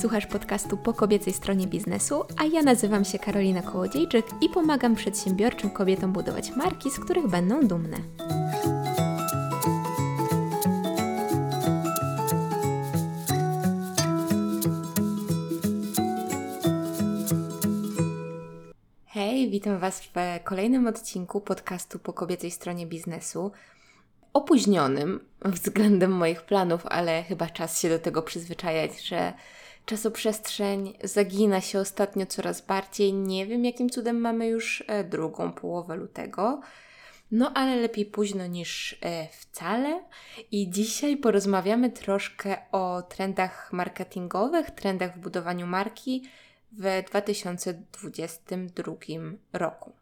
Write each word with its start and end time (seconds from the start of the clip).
Słuchasz 0.00 0.26
podcastu 0.26 0.76
po 0.76 0.94
kobiecej 0.94 1.32
stronie 1.32 1.66
biznesu, 1.66 2.24
a 2.36 2.44
ja 2.44 2.62
nazywam 2.62 3.04
się 3.04 3.18
Karolina 3.18 3.62
Kołodziejczyk 3.62 4.26
i 4.40 4.48
pomagam 4.48 4.94
przedsiębiorczym 4.94 5.70
kobietom 5.70 6.12
budować 6.12 6.56
marki, 6.56 6.90
z 6.90 7.00
których 7.00 7.26
będą 7.26 7.66
dumne. 7.66 7.96
Hej, 19.06 19.50
witam 19.50 19.78
Was 19.78 20.00
w 20.00 20.10
kolejnym 20.44 20.86
odcinku 20.86 21.40
podcastu 21.40 21.98
po 21.98 22.12
kobiecej 22.12 22.50
stronie 22.50 22.86
biznesu. 22.86 23.52
Opóźnionym 24.32 25.20
względem 25.44 26.10
moich 26.10 26.42
planów, 26.42 26.86
ale 26.86 27.22
chyba 27.22 27.46
czas 27.46 27.80
się 27.80 27.88
do 27.88 27.98
tego 27.98 28.22
przyzwyczajać, 28.22 29.02
że 29.02 29.32
czasoprzestrzeń 29.86 30.92
zagina 31.04 31.60
się 31.60 31.80
ostatnio 31.80 32.26
coraz 32.26 32.60
bardziej. 32.60 33.12
Nie 33.12 33.46
wiem, 33.46 33.64
jakim 33.64 33.90
cudem 33.90 34.20
mamy 34.20 34.46
już 34.46 34.84
e, 34.86 35.04
drugą 35.04 35.52
połowę 35.52 35.96
lutego. 35.96 36.60
No, 37.30 37.52
ale 37.54 37.76
lepiej 37.76 38.06
późno 38.06 38.46
niż 38.46 38.98
e, 39.02 39.28
wcale. 39.28 40.04
I 40.52 40.70
dzisiaj 40.70 41.16
porozmawiamy 41.16 41.90
troszkę 41.90 42.56
o 42.72 43.02
trendach 43.02 43.72
marketingowych, 43.72 44.70
trendach 44.70 45.16
w 45.16 45.20
budowaniu 45.20 45.66
marki 45.66 46.22
w 46.72 47.02
2022 47.06 48.92
roku. 49.52 49.92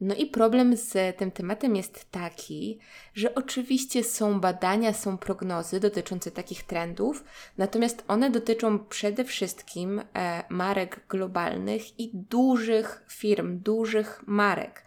No 0.00 0.14
i 0.14 0.26
problem 0.26 0.76
z 0.76 1.16
tym 1.16 1.30
tematem 1.30 1.76
jest 1.76 2.10
taki, 2.10 2.78
że 3.14 3.34
oczywiście 3.34 4.04
są 4.04 4.40
badania, 4.40 4.92
są 4.92 5.18
prognozy 5.18 5.80
dotyczące 5.80 6.30
takich 6.30 6.62
trendów, 6.62 7.24
natomiast 7.58 8.04
one 8.08 8.30
dotyczą 8.30 8.78
przede 8.78 9.24
wszystkim 9.24 10.02
e, 10.14 10.44
marek 10.48 11.00
globalnych 11.08 12.00
i 12.00 12.10
dużych 12.14 13.04
firm, 13.08 13.58
dużych 13.58 14.22
marek. 14.26 14.84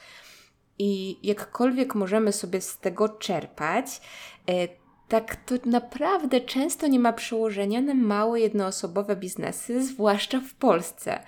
I 0.80 1.20
jakkolwiek 1.28 1.96
możemy 1.96 2.32
sobie 2.32 2.62
z 2.62 2.78
tego 2.78 3.10
czerpać, 3.10 4.02
e, 4.50 4.81
tak 5.12 5.36
to 5.36 5.56
naprawdę 5.66 6.42
często 6.42 6.88
nie 6.88 7.00
ma 7.00 7.14
przełożenia 7.14 7.82
na 7.82 7.94
małe 7.94 8.40
jednoosobowe 8.40 9.16
biznesy, 9.16 9.84
zwłaszcza 9.84 10.40
w 10.40 10.54
Polsce. 10.54 11.20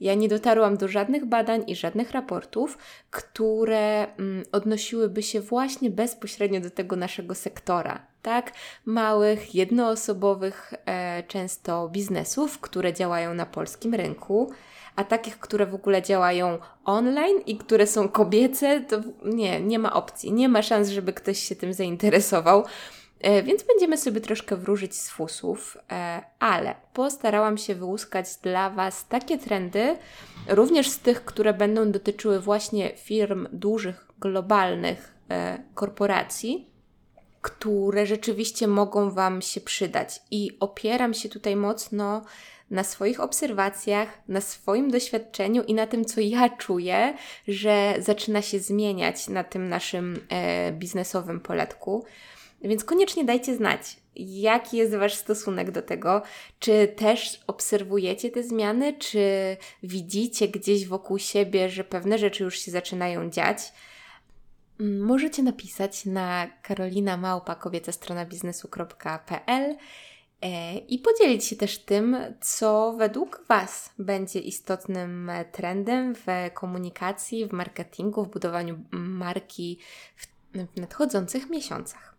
Ja 0.00 0.14
nie 0.14 0.28
dotarłam 0.28 0.76
do 0.76 0.88
żadnych 0.88 1.24
badań 1.24 1.64
i 1.66 1.76
żadnych 1.76 2.10
raportów, 2.10 2.78
które 3.10 4.06
mm, 4.06 4.44
odnosiłyby 4.52 5.22
się 5.22 5.40
właśnie 5.40 5.90
bezpośrednio 5.90 6.60
do 6.60 6.70
tego 6.70 6.96
naszego 6.96 7.34
sektora. 7.34 8.06
Tak, 8.22 8.52
małych, 8.84 9.54
jednoosobowych 9.54 10.74
e, 10.86 11.22
często 11.22 11.88
biznesów, 11.88 12.58
które 12.58 12.92
działają 12.92 13.34
na 13.34 13.46
polskim 13.46 13.94
rynku, 13.94 14.52
a 14.96 15.04
takich, 15.04 15.38
które 15.38 15.66
w 15.66 15.74
ogóle 15.74 16.02
działają 16.02 16.58
online 16.84 17.40
i 17.46 17.56
które 17.56 17.86
są 17.86 18.08
kobiece, 18.08 18.80
to 18.80 19.00
nie, 19.24 19.60
nie 19.60 19.78
ma 19.78 19.92
opcji, 19.92 20.32
nie 20.32 20.48
ma 20.48 20.62
szans, 20.62 20.88
żeby 20.88 21.12
ktoś 21.12 21.38
się 21.38 21.56
tym 21.56 21.74
zainteresował. 21.74 22.64
E, 23.22 23.42
więc 23.42 23.62
będziemy 23.62 23.96
sobie 23.96 24.20
troszkę 24.20 24.56
wróżyć 24.56 24.96
z 24.96 25.10
fusów, 25.10 25.78
e, 25.92 26.22
ale 26.38 26.74
postarałam 26.92 27.58
się 27.58 27.74
wyłuskać 27.74 28.26
dla 28.42 28.70
Was 28.70 29.08
takie 29.08 29.38
trendy, 29.38 29.96
również 30.48 30.88
z 30.88 30.98
tych, 30.98 31.24
które 31.24 31.54
będą 31.54 31.90
dotyczyły 31.92 32.40
właśnie 32.40 32.90
firm 32.96 33.48
dużych, 33.52 34.06
globalnych 34.20 35.14
e, 35.30 35.62
korporacji, 35.74 36.66
które 37.42 38.06
rzeczywiście 38.06 38.68
mogą 38.68 39.10
Wam 39.10 39.42
się 39.42 39.60
przydać. 39.60 40.22
I 40.30 40.56
opieram 40.60 41.14
się 41.14 41.28
tutaj 41.28 41.56
mocno 41.56 42.22
na 42.70 42.84
swoich 42.84 43.20
obserwacjach, 43.20 44.08
na 44.28 44.40
swoim 44.40 44.90
doświadczeniu 44.90 45.62
i 45.62 45.74
na 45.74 45.86
tym, 45.86 46.04
co 46.04 46.20
ja 46.20 46.48
czuję, 46.48 47.14
że 47.48 47.94
zaczyna 47.98 48.42
się 48.42 48.58
zmieniać 48.58 49.28
na 49.28 49.44
tym 49.44 49.68
naszym 49.68 50.26
biznesowym 50.72 51.40
poletku. 51.40 52.04
Więc 52.64 52.84
koniecznie 52.84 53.24
dajcie 53.24 53.56
znać, 53.56 53.96
jaki 54.16 54.76
jest 54.76 54.94
Wasz 54.94 55.14
stosunek 55.14 55.70
do 55.70 55.82
tego. 55.82 56.22
Czy 56.58 56.88
też 56.96 57.40
obserwujecie 57.46 58.30
te 58.30 58.42
zmiany, 58.42 58.92
czy 58.98 59.56
widzicie 59.82 60.48
gdzieś 60.48 60.86
wokół 60.86 61.18
siebie, 61.18 61.70
że 61.70 61.84
pewne 61.84 62.18
rzeczy 62.18 62.44
już 62.44 62.58
się 62.58 62.70
zaczynają 62.70 63.30
dziać? 63.30 63.72
Możecie 64.78 65.42
napisać 65.42 66.04
na 66.04 66.46
karolinamałpa 66.62 67.54
kobieca 67.54 67.92
strona 67.92 68.24
biznesu.pl 68.26 69.76
e, 70.42 70.78
i 70.78 70.98
podzielić 70.98 71.44
się 71.44 71.56
też 71.56 71.78
tym, 71.78 72.16
co 72.40 72.94
według 72.98 73.44
Was 73.48 73.90
będzie 73.98 74.40
istotnym 74.40 75.30
trendem 75.52 76.14
w 76.14 76.26
komunikacji, 76.54 77.46
w 77.46 77.52
marketingu, 77.52 78.24
w 78.24 78.30
budowaniu 78.30 78.78
marki 78.92 79.78
w 80.54 80.80
nadchodzących 80.80 81.50
miesiącach. 81.50 82.11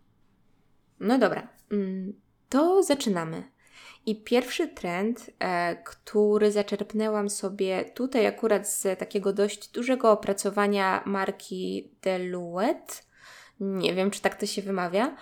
No 1.00 1.20
dobra, 1.20 1.48
mm, 1.72 2.14
to 2.50 2.84
zaczynamy. 2.84 3.44
I 4.06 4.24
pierwszy 4.24 4.68
trend, 4.68 5.30
e, 5.40 5.76
który 5.76 6.52
zaczerpnęłam 6.52 7.30
sobie 7.30 7.86
tutaj 7.86 8.28
akurat 8.28 8.70
z 8.70 9.00
takiego 9.00 9.34
dość 9.34 9.68
dużego 9.68 10.12
opracowania 10.12 11.03
marki 11.06 11.92
Deluette, 12.02 12.94
nie 13.59 13.94
wiem 13.94 14.12
czy 14.12 14.22
tak 14.22 14.36
to 14.36 14.46
się 14.46 14.62
wymawia, 14.62 15.16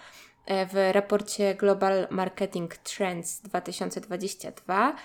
e, 0.45 0.65
w 0.65 0.93
raporcie 0.93 1.55
Global 1.55 2.07
Marketing 2.09 2.77
Trends 2.77 3.41
2022 3.41 4.95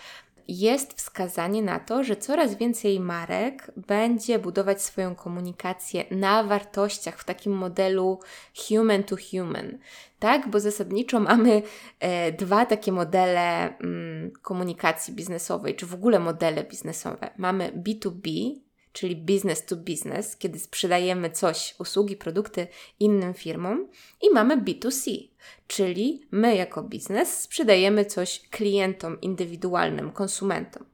jest 0.48 0.92
wskazanie 0.92 1.62
na 1.62 1.80
to, 1.80 2.04
że 2.04 2.16
coraz 2.16 2.54
więcej 2.54 3.00
marek 3.00 3.70
będzie 3.76 4.38
budować 4.38 4.82
swoją 4.82 5.14
komunikację 5.14 6.04
na 6.10 6.44
wartościach 6.44 7.18
w 7.18 7.24
takim 7.24 7.52
modelu 7.52 8.20
human 8.68 9.02
to 9.02 9.16
human. 9.30 9.78
Tak, 10.18 10.48
bo 10.48 10.60
zasadniczo 10.60 11.20
mamy 11.20 11.62
e, 12.00 12.32
dwa 12.32 12.66
takie 12.66 12.92
modele 12.92 13.78
mm, 13.78 14.30
komunikacji 14.42 15.14
biznesowej, 15.14 15.76
czy 15.76 15.86
w 15.86 15.94
ogóle 15.94 16.18
modele 16.18 16.64
biznesowe. 16.64 17.30
Mamy 17.36 17.72
B2B, 17.72 18.54
czyli 18.96 19.16
business 19.16 19.64
to 19.64 19.76
business, 19.76 20.36
kiedy 20.36 20.58
sprzedajemy 20.58 21.30
coś, 21.30 21.74
usługi, 21.78 22.16
produkty 22.16 22.66
innym 23.00 23.34
firmom, 23.34 23.88
i 24.22 24.30
mamy 24.30 24.56
B2C, 24.56 25.28
czyli 25.66 26.26
my 26.30 26.56
jako 26.56 26.82
biznes 26.82 27.40
sprzedajemy 27.40 28.04
coś 28.04 28.48
klientom 28.50 29.20
indywidualnym, 29.20 30.10
konsumentom. 30.10 30.84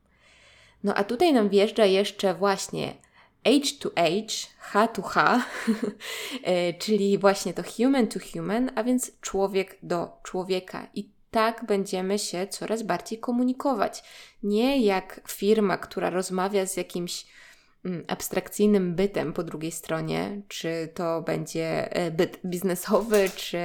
No 0.84 0.94
a 0.94 1.04
tutaj 1.04 1.32
nam 1.32 1.48
wjeżdża 1.48 1.84
jeszcze 1.84 2.34
właśnie 2.34 2.94
H 3.44 3.50
to 3.80 3.90
H, 3.96 4.02
H 4.58 4.88
to 4.88 5.02
H, 5.02 5.44
e, 6.42 6.74
czyli 6.74 7.19
właśnie 7.19 7.54
to 7.54 7.62
human 7.62 8.06
to 8.06 8.20
human, 8.32 8.70
a 8.74 8.84
więc 8.84 9.20
człowiek 9.20 9.78
do 9.82 10.08
człowieka. 10.22 10.86
I 10.94 11.08
tak 11.30 11.64
będziemy 11.66 12.19
się 12.19 12.46
coraz 12.46 12.82
bardziej 12.82 13.19
komunikować. 13.19 14.04
Nie 14.42 14.84
jak 14.84 15.20
firma, 15.28 15.76
która 15.76 16.10
rozmawia 16.10 16.66
z 16.66 16.76
jakimś 16.76 17.26
abstrakcyjnym 18.09 18.94
bytem 18.94 19.32
po 19.32 19.43
drugiej 19.43 19.72
stronie, 19.72 20.43
czy 20.48 20.88
to 20.94 21.22
będzie 21.22 21.97
e, 21.97 22.10
byt 22.10 22.38
biznesowy, 22.47 23.31
czy 23.37 23.59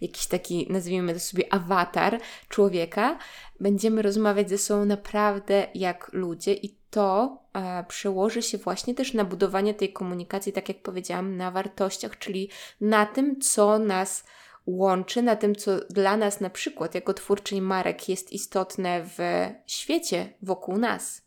jakiś 0.00 0.26
taki, 0.26 0.66
nazwijmy 0.70 1.14
to 1.14 1.20
sobie, 1.20 1.52
awatar 1.52 2.20
człowieka, 2.48 3.18
będziemy 3.60 4.02
rozmawiać 4.02 4.50
ze 4.50 4.58
sobą 4.58 4.84
naprawdę 4.84 5.66
jak 5.74 6.10
ludzie 6.12 6.54
i 6.54 6.76
to 6.90 7.38
e, 7.54 7.84
przełoży 7.88 8.42
się 8.42 8.58
właśnie 8.58 8.94
też 8.94 9.14
na 9.14 9.24
budowanie 9.24 9.74
tej 9.74 9.92
komunikacji, 9.92 10.52
tak 10.52 10.68
jak 10.68 10.82
powiedziałam, 10.82 11.36
na 11.36 11.50
wartościach, 11.50 12.18
czyli 12.18 12.50
na 12.80 13.06
tym, 13.06 13.40
co 13.40 13.78
nas 13.78 14.24
łączy, 14.66 15.22
na 15.22 15.36
tym, 15.36 15.56
co 15.56 15.78
dla 15.90 16.16
nas 16.16 16.40
na 16.40 16.50
przykład 16.50 16.94
jako 16.94 17.14
twórczyń 17.14 17.60
marek 17.60 18.08
jest 18.08 18.32
istotne 18.32 19.04
w 19.04 19.18
świecie 19.66 20.32
wokół 20.42 20.78
nas. 20.78 21.22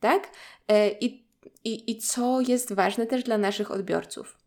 Tak? 0.00 0.30
E, 0.68 0.90
I 0.90 1.27
i, 1.64 1.90
i 1.90 1.98
co 1.98 2.40
jest 2.40 2.72
ważne 2.72 3.06
też 3.06 3.22
dla 3.22 3.38
naszych 3.38 3.70
odbiorców. 3.70 4.38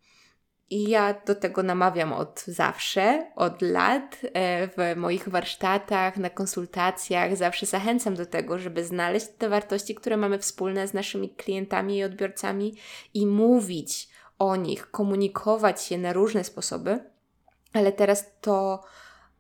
I 0.70 0.90
ja 0.90 1.16
do 1.26 1.36
tego 1.36 1.64
namawiam 1.64 2.14
od 2.14 2.44
zawsze, 2.48 3.32
od 3.36 3.62
lat, 3.62 4.18
e, 4.34 4.68
w 4.68 5.00
moich 5.00 5.30
warsztatach, 5.30 6.18
na 6.18 6.30
konsultacjach. 6.30 7.36
Zawsze 7.36 7.66
zachęcam 7.66 8.16
do 8.16 8.26
tego, 8.26 8.60
żeby 8.60 8.86
znaleźć 8.86 9.28
te 9.38 9.50
wartości, 9.50 9.96
które 9.96 10.18
mamy 10.18 10.40
wspólne 10.40 10.88
z 10.88 10.94
naszymi 10.94 11.30
klientami 11.30 11.98
i 11.98 12.04
odbiorcami 12.04 12.78
i 13.14 13.28
mówić 13.28 14.10
o 14.40 14.56
nich, 14.56 14.92
komunikować 14.92 15.92
je 15.92 15.98
na 15.98 16.14
różne 16.14 16.44
sposoby. 16.44 17.00
Ale 17.74 17.92
teraz 17.92 18.26
to, 18.42 18.84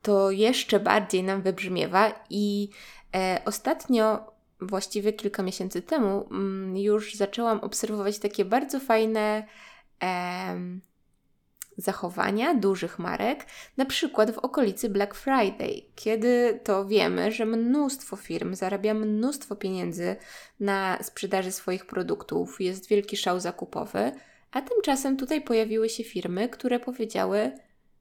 to 0.01 0.31
jeszcze 0.31 0.79
bardziej 0.79 1.23
nam 1.23 1.41
wybrzmiewa 1.41 2.13
i 2.29 2.69
e, 3.15 3.41
ostatnio 3.45 4.31
właściwie 4.61 5.13
kilka 5.13 5.43
miesięcy 5.43 5.81
temu 5.81 6.29
już 6.75 7.15
zaczęłam 7.15 7.59
obserwować 7.59 8.19
takie 8.19 8.45
bardzo 8.45 8.79
fajne 8.79 9.43
zachowania 11.77 12.55
dużych 12.55 12.99
marek, 12.99 13.45
na 13.77 13.85
przykład 13.85 14.31
w 14.31 14.37
okolicy 14.37 14.89
Black 14.89 15.15
Friday, 15.15 15.81
kiedy 15.95 16.59
to 16.63 16.85
wiemy, 16.85 17.31
że 17.31 17.45
mnóstwo 17.45 18.15
firm 18.15 18.55
zarabia 18.55 18.93
mnóstwo 18.93 19.55
pieniędzy 19.55 20.15
na 20.59 21.03
sprzedaży 21.03 21.51
swoich 21.51 21.85
produktów, 21.85 22.61
jest 22.61 22.89
wielki 22.89 23.17
szał 23.17 23.39
zakupowy, 23.39 24.11
a 24.51 24.61
tymczasem 24.61 25.17
tutaj 25.17 25.41
pojawiły 25.41 25.89
się 25.89 26.03
firmy, 26.03 26.49
które 26.49 26.79
powiedziały: 26.79 27.51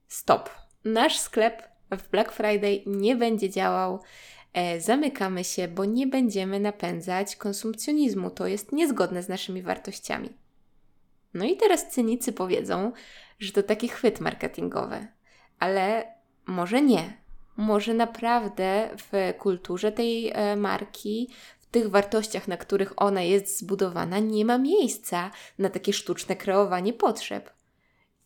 Stop, 0.09 0.51
nasz 0.85 1.19
sklep 1.19 1.69
w 1.91 2.09
Black 2.09 2.33
Friday 2.33 2.83
nie 2.87 3.17
będzie 3.17 3.51
działał. 3.51 4.01
E, 4.53 4.81
zamykamy 4.81 5.45
się, 5.45 5.69
bo 5.69 5.85
nie 5.85 6.07
będziemy 6.07 6.61
napędzać 6.61 7.37
konsumpcjonizmu. 7.37 8.31
To 8.31 8.47
jest 8.47 8.73
niezgodne 8.73 9.23
z 9.23 9.29
naszymi 9.29 9.63
wartościami. 9.63 10.37
No 11.35 11.45
i 11.45 11.57
teraz 11.57 11.91
cynicy 11.91 12.33
powiedzą, 12.33 12.93
że 13.39 13.53
to 13.53 13.63
taki 13.63 13.89
chwyt 13.89 14.21
marketingowy, 14.21 15.07
ale 15.59 16.15
może 16.47 16.83
nie. 16.83 17.21
Może 17.57 17.95
naprawdę 17.95 18.91
w 18.97 19.35
kulturze 19.39 19.93
tej 19.93 20.29
e, 20.29 20.57
marki, 20.57 21.31
w 21.61 21.67
tych 21.67 21.91
wartościach, 21.91 22.49
na 22.49 22.57
których 22.57 23.03
ona 23.03 23.23
jest 23.23 23.59
zbudowana, 23.59 24.19
nie 24.19 24.45
ma 24.45 24.59
miejsca 24.59 25.31
na 25.59 25.71
takie 25.71 25.93
sztuczne 25.93 26.37
kreowanie 26.37 26.93
potrzeb. 26.93 27.53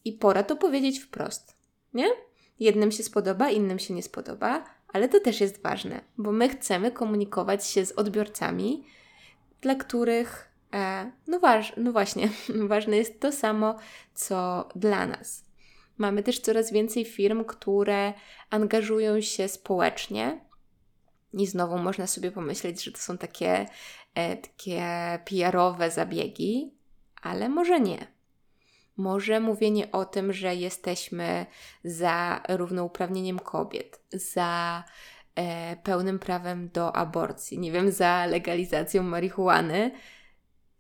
I 0.05 0.13
pora 0.13 0.43
to 0.43 0.57
powiedzieć 0.57 1.01
wprost, 1.01 1.57
nie? 1.95 2.07
Jednym 2.61 2.93
się 2.93 3.03
spodoba, 3.03 3.51
innym 3.51 3.79
się 3.79 3.95
nie 3.95 4.03
spodoba, 4.03 4.65
ale 4.95 5.09
to 5.09 5.21
też 5.21 5.41
jest 5.41 5.63
ważne, 5.63 6.01
bo 6.19 6.33
my 6.33 6.49
chcemy 6.49 6.91
komunikować 6.91 7.67
się 7.67 7.87
z 7.87 7.93
odbiorcami, 7.93 8.85
dla 9.61 9.75
których, 9.75 10.49
e, 10.75 11.11
no, 11.27 11.41
waż, 11.41 11.73
no 11.77 11.93
właśnie, 11.93 12.29
ważne 12.69 12.97
jest 12.97 13.21
to 13.21 13.33
samo, 13.33 13.77
co 14.15 14.69
dla 14.77 15.07
nas. 15.07 15.45
Mamy 15.99 16.23
też 16.23 16.41
coraz 16.41 16.73
więcej 16.73 17.05
firm, 17.05 17.45
które 17.45 18.13
angażują 18.51 19.21
się 19.21 19.49
społecznie. 19.49 20.41
I 21.33 21.47
znowu 21.47 21.79
można 21.79 22.07
sobie 22.07 22.31
pomyśleć, 22.31 22.85
że 22.85 22.93
to 22.93 22.99
są 22.99 23.19
takie, 23.19 23.67
e, 24.15 24.37
takie 24.37 24.83
PR-owe 25.25 25.91
zabiegi, 25.91 26.75
ale 27.23 27.49
może 27.49 27.81
nie. 27.81 28.14
Może 28.97 29.41
mówienie 29.41 29.93
o 29.93 30.05
tym, 30.05 30.33
że 30.33 30.55
jesteśmy 30.55 31.47
za 31.85 32.41
równouprawnieniem 32.49 33.39
kobiet, 33.39 34.01
za 34.13 34.85
e, 35.35 35.77
pełnym 35.77 36.19
prawem 36.19 36.69
do 36.69 36.97
aborcji, 36.97 37.59
nie 37.59 37.73
wiem, 37.73 37.93
za 37.93 38.27
legalizacją 38.27 39.03
marihuany, 39.03 39.91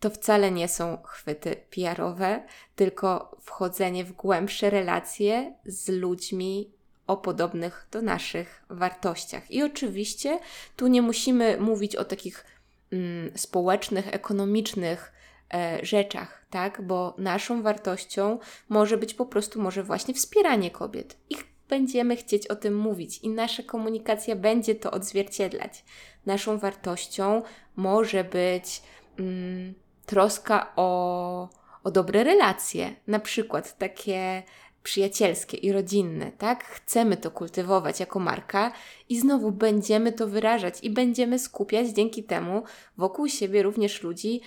to 0.00 0.10
wcale 0.10 0.50
nie 0.50 0.68
są 0.68 1.02
chwyty 1.02 1.56
PR-owe, 1.70 2.42
tylko 2.76 3.36
wchodzenie 3.40 4.04
w 4.04 4.12
głębsze 4.12 4.70
relacje 4.70 5.54
z 5.66 5.88
ludźmi 5.88 6.70
o 7.06 7.16
podobnych 7.16 7.86
do 7.90 8.02
naszych 8.02 8.64
wartościach. 8.70 9.50
I 9.50 9.62
oczywiście 9.62 10.38
tu 10.76 10.86
nie 10.86 11.02
musimy 11.02 11.56
mówić 11.60 11.96
o 11.96 12.04
takich 12.04 12.44
mm, 12.92 13.38
społecznych, 13.38 14.14
ekonomicznych 14.14 15.12
e, 15.54 15.78
rzeczach, 15.82 16.43
tak? 16.54 16.82
Bo 16.82 17.14
naszą 17.18 17.62
wartością 17.62 18.38
może 18.68 18.96
być 18.96 19.14
po 19.14 19.26
prostu 19.26 19.62
może 19.62 19.82
właśnie 19.82 20.14
wspieranie 20.14 20.70
kobiet. 20.70 21.16
I 21.30 21.36
będziemy 21.68 22.16
chcieć 22.16 22.46
o 22.46 22.56
tym 22.56 22.76
mówić 22.76 23.18
i 23.18 23.28
nasza 23.28 23.62
komunikacja 23.62 24.36
będzie 24.36 24.74
to 24.74 24.90
odzwierciedlać. 24.90 25.84
Naszą 26.26 26.58
wartością 26.58 27.42
może 27.76 28.24
być 28.24 28.82
mm, 29.18 29.74
troska 30.06 30.72
o, 30.76 31.48
o 31.84 31.90
dobre 31.90 32.24
relacje, 32.24 32.94
na 33.06 33.18
przykład 33.18 33.78
takie 33.78 34.42
przyjacielskie 34.82 35.56
i 35.56 35.72
rodzinne, 35.72 36.32
tak? 36.32 36.64
Chcemy 36.64 37.16
to 37.16 37.30
kultywować 37.30 38.00
jako 38.00 38.18
marka 38.18 38.72
i 39.08 39.18
znowu 39.20 39.52
będziemy 39.52 40.12
to 40.12 40.26
wyrażać 40.26 40.74
i 40.82 40.90
będziemy 40.90 41.38
skupiać 41.38 41.88
dzięki 41.88 42.24
temu 42.24 42.62
wokół 42.96 43.28
siebie 43.28 43.62
również 43.62 44.02
ludzi, 44.02 44.40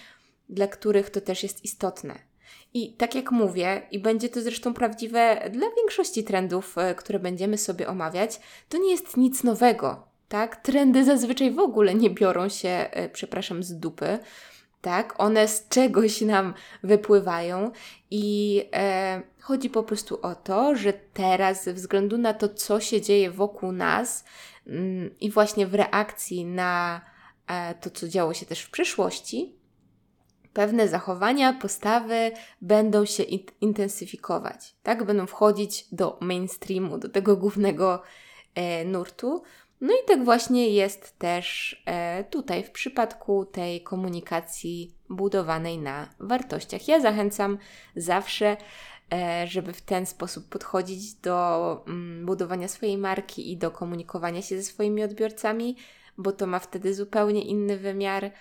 dla 0.50 0.68
których 0.68 1.10
to 1.10 1.22
też 1.22 1.44
jest 1.44 1.66
istotne. 1.66 2.20
I 2.74 2.94
tak 2.94 3.16
jak 3.16 3.32
mówię, 3.32 3.82
i 3.92 4.00
będzie 4.00 4.30
to 4.30 4.42
zresztą 4.42 4.74
prawdziwe 4.74 5.50
dla 5.54 5.68
większości 5.78 6.24
trendów, 6.24 6.78
e, 6.78 6.96
które 6.96 7.20
będziemy 7.20 7.58
sobie 7.58 7.88
omawiać, 7.88 8.40
to 8.70 8.78
nie 8.78 8.92
jest 8.92 9.18
nic 9.18 9.44
nowego, 9.44 10.08
tak? 10.30 10.56
Trendy 10.56 11.06
zazwyczaj 11.06 11.52
w 11.52 11.60
ogóle 11.60 11.96
nie 11.96 12.10
biorą 12.10 12.50
się, 12.50 12.70
e, 12.70 13.10
przepraszam, 13.10 13.64
z 13.64 13.74
dupy 13.74 14.20
tak? 14.82 15.20
One 15.20 15.48
z 15.48 15.68
czegoś 15.68 16.22
nam 16.22 16.54
wypływają 16.84 17.72
i 18.12 18.64
e, 18.74 19.22
chodzi 19.40 19.70
po 19.70 19.84
prostu 19.84 20.22
o 20.22 20.36
to, 20.36 20.76
że 20.76 20.94
teraz, 20.94 21.64
ze 21.64 21.74
względu 21.74 22.18
na 22.18 22.34
to, 22.34 22.50
co 22.50 22.80
się 22.80 23.02
dzieje 23.02 23.32
wokół 23.32 23.72
nas 23.72 24.26
mm, 24.68 25.20
i 25.20 25.32
właśnie 25.32 25.68
w 25.68 25.76
reakcji 25.76 26.46
na 26.46 27.02
e, 27.48 27.76
to, 27.76 27.90
co 27.90 28.08
działo 28.08 28.34
się 28.34 28.46
też 28.46 28.62
w 28.62 28.72
przeszłości, 28.72 29.56
pewne 30.58 30.88
zachowania, 30.88 31.54
postawy 31.54 32.32
będą 32.62 33.06
się 33.06 33.24
intensyfikować, 33.62 34.76
tak? 34.84 35.04
Będą 35.04 35.28
wchodzić 35.28 35.88
do 35.92 36.18
mainstreamu, 36.22 36.98
do 36.98 37.10
tego 37.10 37.38
głównego 37.38 38.02
e, 38.56 38.86
nurtu. 38.86 39.44
No 39.82 39.94
i 39.94 40.08
tak 40.08 40.26
właśnie 40.26 40.70
jest 40.70 41.20
też 41.20 41.76
e, 41.86 42.24
tutaj 42.24 42.64
w 42.64 42.72
przypadku 42.72 43.46
tej 43.46 43.84
komunikacji 43.84 44.96
budowanej 45.10 45.78
na 45.78 46.10
wartościach. 46.20 46.88
Ja 46.88 47.00
zachęcam 47.00 47.58
zawsze, 47.96 48.58
e, 49.14 49.48
żeby 49.48 49.74
w 49.74 49.82
ten 49.82 50.06
sposób 50.06 50.50
podchodzić 50.50 51.14
do 51.14 51.84
mm, 51.88 52.26
budowania 52.26 52.68
swojej 52.68 52.98
marki 52.98 53.52
i 53.52 53.58
do 53.58 53.72
komunikowania 53.72 54.42
się 54.42 54.58
ze 54.58 54.64
swoimi 54.64 55.04
odbiorcami, 55.04 55.76
bo 56.18 56.32
to 56.32 56.48
ma 56.48 56.60
wtedy 56.60 56.94
zupełnie 56.94 57.42
inny 57.42 57.78
wymiar. 57.78 58.32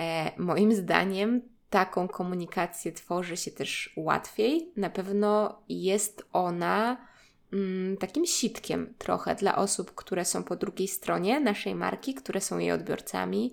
E, 0.00 0.32
moim 0.38 0.74
zdaniem 0.74 1.42
taką 1.70 2.08
komunikację 2.08 2.92
tworzy 2.92 3.36
się 3.36 3.50
też 3.50 3.92
łatwiej. 3.96 4.72
Na 4.76 4.90
pewno 4.90 5.62
jest 5.68 6.22
ona 6.32 7.06
mm, 7.52 7.96
takim 7.96 8.26
sitkiem 8.26 8.94
trochę 8.98 9.34
dla 9.34 9.56
osób, 9.56 9.94
które 9.94 10.24
są 10.24 10.44
po 10.44 10.56
drugiej 10.56 10.88
stronie 10.88 11.40
naszej 11.40 11.74
marki, 11.74 12.14
które 12.14 12.40
są 12.40 12.58
jej 12.58 12.72
odbiorcami, 12.72 13.52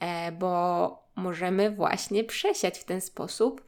e, 0.00 0.32
bo 0.32 1.02
możemy 1.16 1.70
właśnie 1.70 2.24
przesiać 2.24 2.78
w 2.78 2.84
ten 2.84 3.00
sposób 3.00 3.64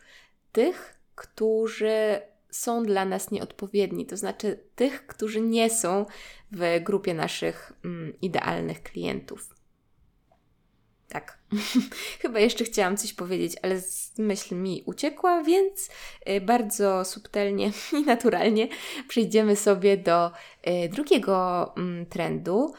tych, 0.52 0.98
którzy 1.14 2.20
są 2.50 2.82
dla 2.82 3.04
nas 3.04 3.30
nieodpowiedni, 3.30 4.06
to 4.06 4.16
znaczy 4.16 4.60
tych, 4.74 5.06
którzy 5.06 5.40
nie 5.40 5.70
są 5.70 6.06
w 6.52 6.80
grupie 6.82 7.14
naszych 7.14 7.72
mm, 7.84 8.12
idealnych 8.20 8.82
klientów. 8.82 9.61
Tak. 11.12 11.38
Chyba 12.22 12.38
jeszcze 12.38 12.64
chciałam 12.64 12.96
coś 12.96 13.12
powiedzieć, 13.12 13.56
ale 13.62 13.80
myśl 14.18 14.54
mi 14.54 14.82
uciekła, 14.86 15.42
więc 15.42 15.88
y, 16.28 16.40
bardzo 16.40 17.04
subtelnie 17.04 17.70
i 18.00 18.02
naturalnie 18.02 18.68
przejdziemy 19.08 19.56
sobie 19.56 19.96
do 19.96 20.30
y, 20.66 20.88
drugiego 20.88 21.72
mm, 21.76 22.06
trendu, 22.06 22.72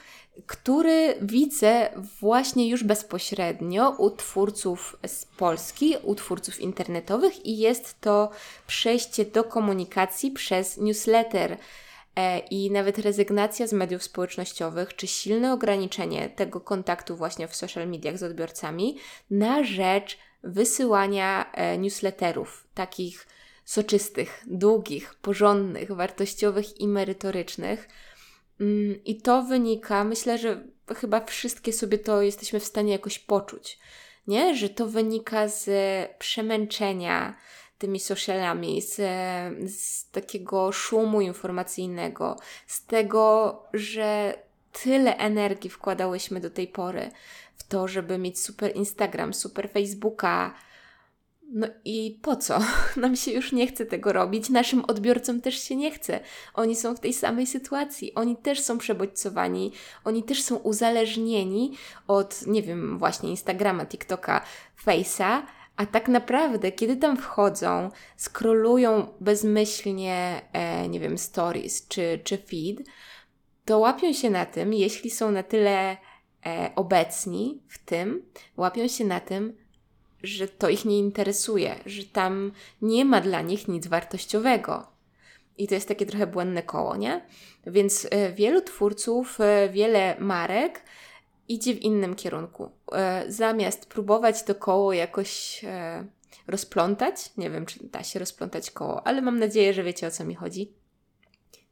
który 0.48 1.16
widzę 1.22 1.90
właśnie 2.20 2.70
już 2.70 2.84
bezpośrednio 2.84 3.90
u 3.90 4.10
twórców 4.10 4.98
z 5.08 5.26
Polski, 5.26 5.96
u 6.04 6.16
twórców 6.16 6.60
internetowych 6.60 7.46
i 7.46 7.58
jest 7.58 8.02
to 8.02 8.30
przejście 8.68 9.26
do 9.26 9.44
komunikacji 9.44 10.32
przez 10.32 10.78
newsletter 10.78 11.58
i 12.52 12.72
nawet 12.72 12.98
rezygnacja 12.98 13.68
z 13.68 13.74
mediów 13.74 14.04
społecznościowych, 14.04 14.96
czy 14.96 15.08
silne 15.08 15.54
ograniczenie 15.54 16.30
tego 16.30 16.62
kontaktu 16.62 17.16
właśnie 17.16 17.48
w 17.48 17.56
social 17.56 17.88
mediach 17.88 18.18
z 18.18 18.24
odbiorcami 18.24 18.98
na 19.30 19.64
rzecz 19.64 20.18
wysyłania 20.44 21.52
e, 21.52 21.78
newsletterów, 21.78 22.68
takich 22.74 23.28
soczystych, 23.66 24.44
długich, 24.48 25.16
porządnych, 25.16 25.92
wartościowych 25.92 26.82
i 26.82 26.88
merytorycznych. 26.88 27.88
Mm, 28.62 29.04
I 29.04 29.22
to 29.22 29.44
wynika, 29.44 30.04
myślę, 30.04 30.38
że 30.38 30.64
chyba 30.96 31.26
wszystkie 31.26 31.74
sobie 31.74 31.98
to 31.98 32.22
jesteśmy 32.22 32.60
w 32.60 32.66
stanie 32.66 32.92
jakoś 32.92 33.20
poczuć, 33.20 33.80
nie? 34.28 34.56
Że 34.56 34.70
to 34.70 34.88
wynika 34.88 35.48
z 35.48 35.70
przemęczenia, 36.18 37.38
tymi 37.84 38.00
socialami, 38.00 38.82
z, 38.82 38.96
z 39.72 40.10
takiego 40.12 40.72
szumu 40.72 41.22
informacyjnego, 41.22 42.36
z 42.68 42.86
tego, 42.86 43.64
że 43.74 44.34
tyle 44.84 45.18
energii 45.18 45.70
wkładałyśmy 45.70 46.40
do 46.40 46.50
tej 46.50 46.68
pory 46.68 47.12
w 47.56 47.64
to, 47.64 47.88
żeby 47.88 48.18
mieć 48.18 48.40
super 48.40 48.76
Instagram, 48.76 49.34
super 49.34 49.70
Facebooka. 49.70 50.54
No 51.52 51.68
i 51.86 52.20
po 52.22 52.36
co? 52.36 52.60
Nam 53.02 53.16
się 53.16 53.32
już 53.32 53.52
nie 53.52 53.68
chce 53.68 53.86
tego 53.86 54.14
robić, 54.14 54.50
naszym 54.50 54.86
odbiorcom 54.86 55.42
też 55.42 55.64
się 55.64 55.76
nie 55.76 55.92
chce. 55.92 56.20
Oni 56.54 56.76
są 56.76 56.96
w 56.96 57.00
tej 57.00 57.14
samej 57.14 57.48
sytuacji, 57.48 58.14
oni 58.16 58.38
też 58.38 58.62
są 58.62 58.78
przebodźcowani, 58.78 59.72
oni 60.04 60.24
też 60.24 60.44
są 60.44 60.56
uzależnieni 60.56 61.78
od, 62.08 62.48
nie 62.48 62.62
wiem, 62.62 62.98
właśnie 62.98 63.30
Instagrama, 63.30 63.86
TikToka, 63.86 64.42
Face'a, 64.86 65.42
A 65.78 65.86
tak 65.86 66.08
naprawdę, 66.08 66.72
kiedy 66.72 66.98
tam 66.98 67.18
wchodzą, 67.18 67.90
skrolują 68.18 69.08
bezmyślnie, 69.20 70.42
e, 70.54 70.90
nie 70.90 71.00
wiem, 71.00 71.18
stories 71.18 71.88
czy, 71.88 72.20
czy 72.24 72.38
feed, 72.38 72.88
to 73.66 73.80
łapią 73.80 74.14
się 74.14 74.30
na 74.30 74.46
tym, 74.46 74.74
jeśli 74.74 75.10
są 75.10 75.32
na 75.32 75.44
tyle 75.44 75.98
e, 76.46 76.72
obecni 76.76 77.62
w 77.68 77.86
tym, 77.86 78.26
łapią 78.58 78.88
się 78.88 79.06
na 79.06 79.20
tym, 79.20 79.58
że 80.24 80.48
to 80.48 80.70
ich 80.70 80.86
nie 80.86 81.00
interesuje, 81.00 81.76
że 81.86 82.04
tam 82.04 82.52
nie 82.82 83.06
ma 83.06 83.22
dla 83.22 83.42
nich 83.42 83.68
nic 83.68 83.88
wartościowego. 83.88 84.88
I 85.58 85.68
to 85.68 85.76
jest 85.76 85.88
takie 85.88 86.06
trochę 86.06 86.28
błędne 86.28 86.64
koło, 86.64 86.96
nie? 86.96 87.26
Więc 87.68 88.08
e, 88.12 88.34
wielu 88.34 88.62
twórców, 88.62 89.42
e, 89.42 89.70
wiele 89.70 90.16
marek 90.20 90.82
idzie 91.54 91.74
w 91.74 91.82
innym 91.82 92.16
kierunku. 92.16 92.72
E, 92.92 93.24
zamiast 93.28 93.86
próbować 93.86 94.44
to 94.44 94.56
koło 94.56 94.94
jakoś 94.94 95.62
e, 95.64 96.06
rozplątać, 96.48 97.16
nie 97.38 97.50
wiem, 97.50 97.66
czy 97.66 97.80
da 97.84 98.04
się 98.04 98.20
rozplątać 98.20 98.72
koło, 98.72 99.08
ale 99.08 99.22
mam 99.22 99.40
nadzieję, 99.40 99.74
że 99.74 99.84
wiecie 99.84 100.08
o 100.08 100.12
co 100.12 100.26
mi 100.26 100.36
chodzi. 100.36 100.72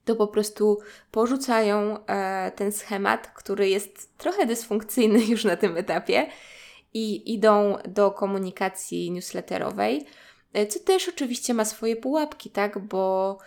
To 0.05 0.15
po 0.15 0.27
prostu 0.27 0.79
porzucają 1.11 2.05
e, 2.05 2.51
ten 2.55 2.71
schemat, 2.71 3.27
który 3.27 3.69
jest 3.69 4.17
trochę 4.17 4.45
dysfunkcyjny 4.45 5.25
już 5.31 5.43
na 5.43 5.55
tym 5.55 5.77
etapie 5.77 6.27
i 6.93 7.33
idą 7.33 7.77
do 7.87 8.11
komunikacji 8.11 9.11
newsletterowej, 9.11 10.05
co 10.69 10.79
też 10.79 11.09
oczywiście 11.09 11.53
ma 11.53 11.65
swoje 11.65 11.95
pułapki, 11.95 12.49
tak? 12.49 12.79
Bo 12.79 13.37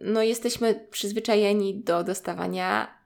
no, 0.00 0.22
jesteśmy 0.22 0.86
przyzwyczajeni 0.90 1.80
do 1.80 2.04
dostawania 2.04 2.98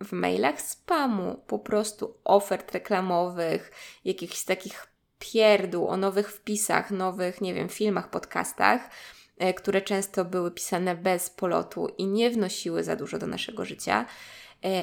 w 0.00 0.12
mailach 0.12 0.60
spamu, 0.60 1.42
po 1.46 1.58
prostu 1.58 2.18
ofert 2.24 2.72
reklamowych, 2.72 3.72
jakichś 4.04 4.44
takich 4.44 4.86
pierdół 5.18 5.88
o 5.88 5.96
nowych 5.96 6.32
wpisach, 6.32 6.90
nowych, 6.90 7.40
nie 7.40 7.54
wiem, 7.54 7.68
filmach, 7.68 8.10
podcastach, 8.10 8.90
e, 9.38 9.54
które 9.54 9.82
często 9.82 10.24
były 10.24 10.50
pisane 10.50 10.94
bez 10.96 11.30
polotu 11.30 11.88
i 11.98 12.06
nie 12.06 12.30
wnosiły 12.30 12.84
za 12.84 12.96
dużo 12.96 13.18
do 13.18 13.26
naszego 13.26 13.64
życia. 13.64 14.06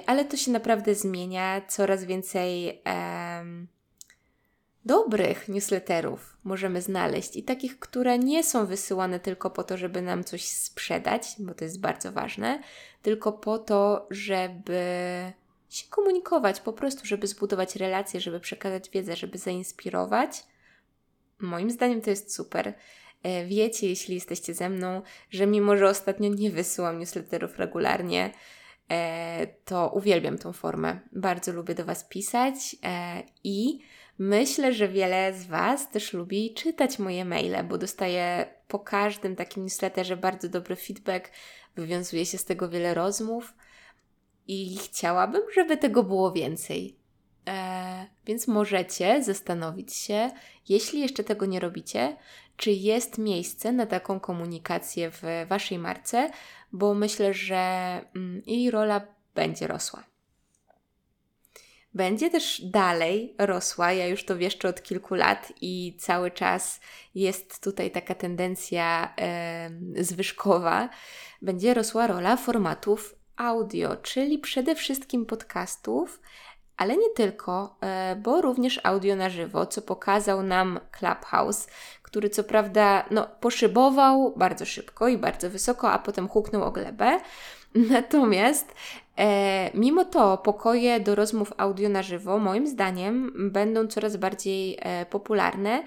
Ale 0.06 0.26
to 0.26 0.38
się 0.38 0.52
naprawdę 0.52 0.96
zmienia, 0.96 1.62
coraz 1.68 2.04
więcej 2.06 2.82
dobrych 4.86 5.48
newsletterów 5.48 6.38
możemy 6.44 6.82
znaleźć 6.82 7.36
i 7.36 7.44
takich, 7.44 7.80
które 7.80 8.20
nie 8.20 8.44
są 8.44 8.66
wysyłane 8.66 9.20
tylko 9.20 9.50
po 9.50 9.64
to, 9.64 9.78
żeby 9.78 10.02
nam 10.02 10.24
coś 10.24 10.46
sprzedać, 10.46 11.36
bo 11.40 11.54
to 11.54 11.64
jest 11.64 11.80
bardzo 11.80 12.12
ważne, 12.12 12.62
tylko 13.02 13.32
po 13.34 13.58
to, 13.58 14.08
żeby 14.10 14.84
się 15.70 15.88
komunikować, 15.90 16.60
po 16.60 16.74
prostu, 16.74 17.06
żeby 17.06 17.28
zbudować 17.28 17.76
relacje, 17.76 18.22
żeby 18.22 18.40
przekazać 18.40 18.90
wiedzę, 18.90 19.16
żeby 19.16 19.38
zainspirować. 19.38 20.44
Moim 21.40 21.72
zdaniem 21.72 22.02
to 22.02 22.10
jest 22.10 22.36
super. 22.36 22.74
E, 23.24 23.46
wiecie, 23.46 23.90
jeśli 23.90 24.16
jesteście 24.16 24.54
ze 24.54 24.70
mną, 24.70 25.02
że 25.30 25.48
mimo, 25.48 25.78
że 25.78 25.90
ostatnio 25.90 26.30
nie 26.30 26.52
wysyłam 26.52 27.00
newsletterów 27.00 27.60
regularnie, 27.60 28.32
e, 28.90 29.48
to 29.66 29.92
uwielbiam 29.94 30.38
tą 30.38 30.54
formę. 30.54 31.00
Bardzo 31.12 31.54
lubię 31.54 31.76
do 31.76 31.86
Was 31.86 32.04
pisać 32.04 32.76
e, 32.84 33.24
i 33.44 33.80
Myślę, 34.24 34.74
że 34.74 34.88
wiele 34.88 35.34
z 35.34 35.46
Was 35.46 35.92
też 35.92 36.14
lubi 36.14 36.54
czytać 36.54 37.00
moje 37.00 37.26
maile, 37.26 37.64
bo 37.64 37.78
dostaję 37.78 38.54
po 38.68 38.80
każdym 38.80 39.36
takim 39.36 39.64
newsletterze 39.64 40.18
bardzo 40.18 40.50
dobry 40.50 40.76
feedback, 40.76 41.32
wywiązuje 41.76 42.26
się 42.26 42.38
z 42.38 42.46
tego 42.46 42.70
wiele 42.70 42.94
rozmów 42.94 43.54
i 44.48 44.78
chciałabym, 44.78 45.42
żeby 45.56 45.78
tego 45.78 46.04
było 46.04 46.32
więcej. 46.32 46.96
Eee, 47.46 48.08
więc 48.26 48.48
możecie 48.48 49.24
zastanowić 49.24 49.94
się, 49.94 50.32
jeśli 50.70 51.00
jeszcze 51.00 51.24
tego 51.24 51.46
nie 51.46 51.60
robicie, 51.60 52.18
czy 52.58 52.72
jest 52.72 53.18
miejsce 53.18 53.72
na 53.72 53.86
taką 53.86 54.20
komunikację 54.20 55.12
w 55.12 55.22
Waszej 55.48 55.80
marce, 55.80 56.32
bo 56.72 56.94
myślę, 56.94 57.34
że 57.34 57.58
mm, 58.16 58.42
jej 58.46 58.72
rola 58.72 59.08
będzie 59.36 59.68
rosła 59.68 60.11
będzie 61.94 62.30
też 62.30 62.62
dalej 62.62 63.36
rosła. 63.38 63.92
Ja 63.92 64.08
już 64.08 64.26
to 64.26 64.38
wieszczę 64.38 64.70
od 64.70 64.84
kilku 64.84 65.16
lat 65.16 65.54
i 65.62 65.98
cały 66.00 66.32
czas 66.32 66.80
jest 67.16 67.64
tutaj 67.64 67.92
taka 67.92 68.16
tendencja 68.16 69.14
e, 69.18 69.70
zwyżkowa. 70.04 70.90
Będzie 71.42 71.74
rosła 71.74 72.08
rola 72.08 72.38
formatów 72.38 73.16
audio, 73.36 73.96
czyli 73.96 74.40
przede 74.40 74.76
wszystkim 74.76 75.26
podcastów, 75.26 76.22
ale 76.78 76.98
nie 76.98 77.10
tylko, 77.16 77.78
e, 77.82 78.16
bo 78.16 78.42
również 78.42 78.80
audio 78.84 79.16
na 79.16 79.30
żywo, 79.30 79.66
co 79.66 79.82
pokazał 79.82 80.44
nam 80.44 80.80
Clubhouse, 80.92 81.68
który 82.02 82.30
co 82.30 82.44
prawda 82.44 83.06
no, 83.12 83.28
poszybował 83.40 84.34
bardzo 84.38 84.66
szybko 84.66 85.08
i 85.08 85.18
bardzo 85.18 85.50
wysoko, 85.50 85.92
a 85.92 86.00
potem 86.00 86.28
huknął 86.28 86.64
o 86.64 86.72
glebę. 86.72 87.20
Natomiast 87.92 88.74
mimo 89.74 90.06
to 90.06 90.38
pokoje 90.38 91.00
do 91.00 91.16
rozmów 91.16 91.54
audio 91.58 91.90
na 91.90 92.04
żywo, 92.04 92.40
moim 92.40 92.68
zdaniem, 92.68 93.32
będą 93.52 93.88
coraz 93.88 94.18
bardziej 94.18 94.78
e, 94.82 95.06
popularne. 95.06 95.84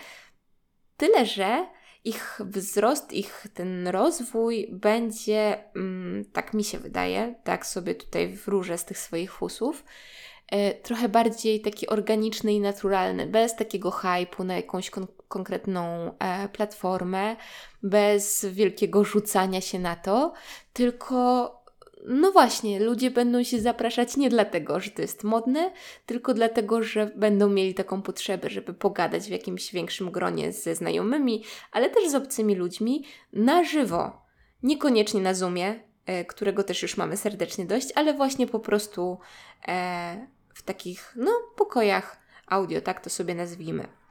Tyle, 0.96 1.26
że 1.26 1.66
ich 2.04 2.40
wzrost, 2.44 3.12
ich 3.12 3.46
ten 3.54 3.88
rozwój 3.88 4.68
będzie, 4.72 5.64
mm, 5.76 6.24
tak 6.32 6.54
mi 6.54 6.64
się 6.64 6.78
wydaje, 6.78 7.34
tak 7.44 7.66
sobie 7.66 7.94
tutaj 7.94 8.28
wróżę 8.28 8.78
z 8.78 8.84
tych 8.84 8.98
swoich 8.98 9.32
fusów, 9.32 9.84
e, 10.48 10.74
trochę 10.74 11.08
bardziej 11.08 11.60
taki 11.60 11.86
organiczny 11.86 12.52
i 12.52 12.60
naturalny, 12.60 13.26
bez 13.26 13.56
takiego 13.56 13.90
hypu 13.90 14.44
na 14.44 14.56
jakąś 14.56 14.90
kon 14.90 15.06
konkretną 15.28 16.12
e, 16.18 16.48
platformę, 16.48 17.36
bez 17.82 18.44
wielkiego 18.44 19.04
rzucania 19.04 19.60
się 19.60 19.78
na 19.78 19.96
to, 19.96 20.32
tylko 20.72 21.63
no 22.04 22.32
właśnie, 22.32 22.80
ludzie 22.80 23.10
będą 23.10 23.42
się 23.42 23.60
zapraszać 23.60 24.16
nie 24.16 24.30
dlatego, 24.30 24.80
że 24.80 24.90
to 24.90 25.02
jest 25.02 25.24
modne, 25.24 25.70
tylko 26.06 26.34
dlatego, 26.34 26.82
że 26.82 27.10
będą 27.16 27.48
mieli 27.48 27.74
taką 27.74 28.02
potrzebę, 28.02 28.50
żeby 28.50 28.74
pogadać 28.74 29.22
w 29.22 29.30
jakimś 29.30 29.72
większym 29.72 30.10
gronie 30.10 30.52
ze 30.52 30.74
znajomymi, 30.74 31.44
ale 31.72 31.90
też 31.90 32.08
z 32.10 32.14
obcymi 32.14 32.54
ludźmi 32.54 33.04
na 33.32 33.64
żywo. 33.64 34.24
Niekoniecznie 34.62 35.20
na 35.20 35.34
Zoomie, 35.34 35.80
e, 36.06 36.24
którego 36.24 36.62
też 36.62 36.82
już 36.82 36.96
mamy 36.96 37.16
serdecznie 37.16 37.66
dość, 37.66 37.88
ale 37.94 38.14
właśnie 38.14 38.46
po 38.46 38.60
prostu 38.60 39.18
e, 39.68 40.26
w 40.54 40.62
takich, 40.62 41.12
no, 41.16 41.30
pokojach 41.56 42.18
audio, 42.46 42.80
tak 42.80 43.00
to 43.00 43.10
sobie 43.10 43.34
nazwijmy. 43.34 44.03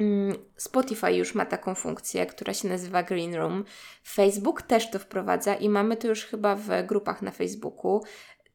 Mm, 0.00 0.34
Spotify 0.56 1.12
już 1.12 1.34
ma 1.34 1.46
taką 1.46 1.74
funkcję, 1.74 2.26
która 2.26 2.54
się 2.54 2.68
nazywa 2.68 3.02
Green 3.02 3.34
Room. 3.34 3.64
Facebook 4.06 4.62
też 4.62 4.90
to 4.90 4.98
wprowadza 4.98 5.54
i 5.54 5.68
mamy 5.68 5.96
to 5.96 6.08
już 6.08 6.24
chyba 6.24 6.56
w 6.56 6.86
grupach 6.86 7.22
na 7.22 7.30
Facebooku, 7.30 8.02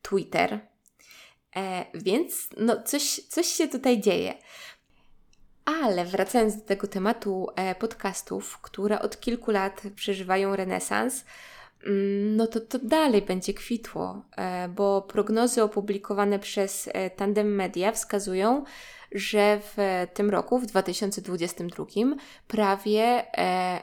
Twitter. 0.02 0.60
E, 1.56 1.86
więc 1.94 2.48
no 2.58 2.84
coś, 2.84 3.22
coś 3.30 3.48
się 3.48 3.68
tutaj 3.68 4.02
dzieje. 4.02 4.34
Ale 5.66 6.06
wracając 6.06 6.56
do 6.56 6.62
tego 6.62 6.88
tematu 6.88 7.48
e, 7.56 7.75
podcastów, 7.75 8.58
które 8.62 9.02
od 9.02 9.20
kilku 9.20 9.52
lat 9.52 9.82
przeżywają 9.96 10.56
renesans, 10.56 11.25
mm, 11.86 12.36
no 12.36 12.48
to 12.48 12.60
to 12.60 12.80
dalej 12.80 13.22
będzie 13.22 13.54
kwitło, 13.54 14.25
e, 14.38 14.70
bo 14.70 15.02
prognozy 15.02 15.64
opublikowane 15.64 16.40
przez 16.40 16.90
e, 16.94 17.10
Tandem 17.10 17.56
Media 17.56 17.92
wskazują, 17.92 18.64
że 19.15 19.60
w 19.62 20.07
tym 20.13 20.29
roku, 20.29 20.60
w 20.60 20.65
2022, 20.65 21.86
prawie 22.48 23.03
e, 23.38 23.81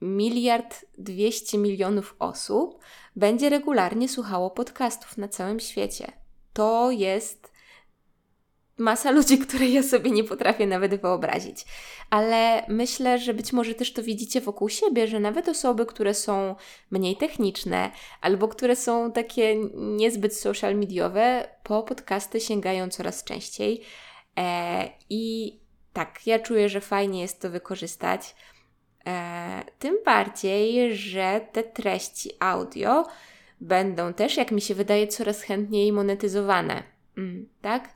miliard 0.00 0.84
dwieście 0.98 1.58
milionów 1.58 2.16
osób 2.18 2.78
będzie 3.16 3.48
regularnie 3.48 4.08
słuchało 4.08 4.50
podcastów 4.50 5.18
na 5.18 5.28
całym 5.28 5.60
świecie. 5.60 6.12
To 6.52 6.90
jest 6.90 7.52
masa 8.78 9.10
ludzi, 9.10 9.38
której 9.48 9.72
ja 9.72 9.82
sobie 9.82 10.10
nie 10.10 10.24
potrafię 10.24 10.66
nawet 10.66 11.00
wyobrazić. 11.00 11.64
Ale 12.10 12.62
myślę, 12.68 13.18
że 13.18 13.34
być 13.34 13.52
może 13.52 13.74
też 13.74 13.92
to 13.92 14.02
widzicie 14.02 14.40
wokół 14.40 14.68
siebie, 14.68 15.08
że 15.08 15.20
nawet 15.20 15.48
osoby, 15.48 15.86
które 15.86 16.14
są 16.14 16.54
mniej 16.90 17.16
techniczne 17.16 17.90
albo 18.20 18.48
które 18.48 18.76
są 18.76 19.12
takie 19.12 19.56
niezbyt 19.74 20.36
social 20.36 20.76
mediowe, 20.76 21.48
po 21.62 21.82
podcasty 21.82 22.40
sięgają 22.40 22.88
coraz 22.88 23.24
częściej. 23.24 23.82
E, 24.38 24.88
I 25.10 25.56
tak, 25.92 26.26
ja 26.26 26.38
czuję, 26.38 26.68
że 26.68 26.80
fajnie 26.80 27.20
jest 27.20 27.40
to 27.40 27.50
wykorzystać. 27.50 28.34
E, 29.06 29.64
tym 29.78 29.98
bardziej, 30.04 30.96
że 30.96 31.40
te 31.52 31.62
treści 31.62 32.30
audio 32.40 33.06
będą 33.60 34.14
też, 34.14 34.36
jak 34.36 34.50
mi 34.50 34.60
się 34.60 34.74
wydaje, 34.74 35.06
coraz 35.06 35.42
chętniej 35.42 35.92
monetyzowane. 35.92 36.82
Mm, 37.18 37.48
tak? 37.62 37.94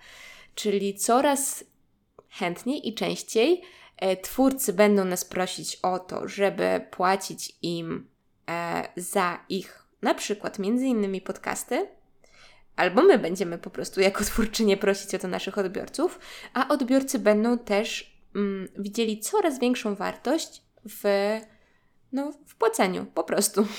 Czyli 0.55 0.95
coraz 0.95 1.65
chętniej 2.29 2.89
i 2.89 2.95
częściej 2.95 3.63
e, 3.97 4.17
twórcy 4.17 4.73
będą 4.73 5.05
nas 5.05 5.25
prosić 5.25 5.77
o 5.77 5.99
to, 5.99 6.29
żeby 6.29 6.87
płacić 6.91 7.53
im 7.63 8.09
e, 8.49 8.89
za 8.97 9.45
ich 9.49 9.87
na 10.03 10.15
przykład 10.15 10.59
między 10.59 10.87
innymi 10.87 11.21
podcasty, 11.21 11.89
albo 12.81 13.03
my 13.03 13.19
będziemy 13.19 13.59
po 13.59 13.71
prostu 13.71 14.01
jako 14.01 14.25
twórczynie 14.25 14.77
prosić 14.77 15.15
o 15.15 15.19
to 15.19 15.29
naszych 15.29 15.59
odbiorców, 15.59 16.19
a 16.55 16.69
odbiorcy 16.69 17.19
będą 17.19 17.59
też 17.59 18.17
mm, 18.37 18.69
widzieli 18.79 19.21
coraz 19.21 19.59
większą 19.59 19.95
wartość 19.95 20.63
w, 20.89 21.05
no, 22.13 22.33
w 22.47 22.55
płaceniu, 22.55 23.07
po 23.15 23.25
prostu. 23.25 23.67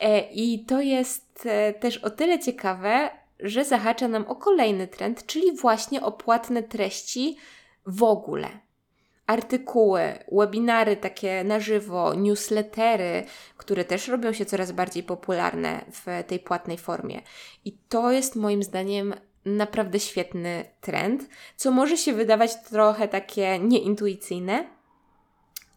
E, 0.00 0.20
I 0.32 0.64
to 0.64 0.80
jest 0.80 1.46
e, 1.46 1.74
też 1.74 1.98
o 1.98 2.10
tyle 2.10 2.38
ciekawe, 2.38 3.10
że 3.40 3.64
zahacza 3.64 4.08
nam 4.08 4.24
o 4.28 4.36
kolejny 4.36 4.88
trend, 4.88 5.26
czyli 5.26 5.52
właśnie 5.56 6.02
o 6.02 6.12
płatne 6.12 6.62
treści 6.62 7.36
w 7.86 8.02
ogóle. 8.02 8.48
Artykuły, 9.26 10.02
webinary 10.32 10.96
takie 10.96 11.44
na 11.44 11.60
żywo, 11.60 12.14
newslettery, 12.14 13.24
które 13.56 13.84
też 13.84 14.08
robią 14.08 14.32
się 14.32 14.44
coraz 14.44 14.72
bardziej 14.72 15.02
popularne 15.02 15.84
w 15.92 16.24
tej 16.26 16.38
płatnej 16.38 16.78
formie. 16.78 17.22
I 17.64 17.72
to 17.88 18.12
jest 18.12 18.36
moim 18.36 18.62
zdaniem 18.62 19.14
naprawdę 19.44 20.00
świetny 20.00 20.64
trend, 20.80 21.28
co 21.56 21.70
może 21.70 21.96
się 21.96 22.12
wydawać 22.12 22.62
trochę 22.62 23.08
takie 23.08 23.58
nieintuicyjne, 23.58 24.66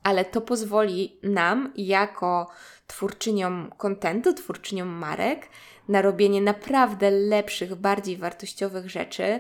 ale 0.04 0.26
to 0.26 0.42
pozwoli 0.42 1.20
nam, 1.24 1.74
jako 1.76 2.50
twórczyniom 2.88 3.72
kontentu, 3.78 4.34
twórczyniom 4.34 4.88
marek, 4.88 5.48
na 5.88 6.02
robienie 6.02 6.42
naprawdę 6.42 7.12
lepszych, 7.12 7.76
bardziej 7.76 8.18
wartościowych 8.18 8.90
rzeczy. 8.90 9.40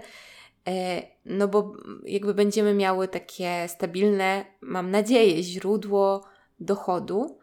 E, 0.68 1.02
no 1.26 1.48
bo 1.48 1.74
jakby 2.04 2.34
będziemy 2.34 2.74
miały 2.74 3.08
takie 3.08 3.68
stabilne, 3.68 4.46
mam 4.62 4.92
nadzieję, 4.92 5.44
źródło 5.44 6.26
dochodu 6.60 7.40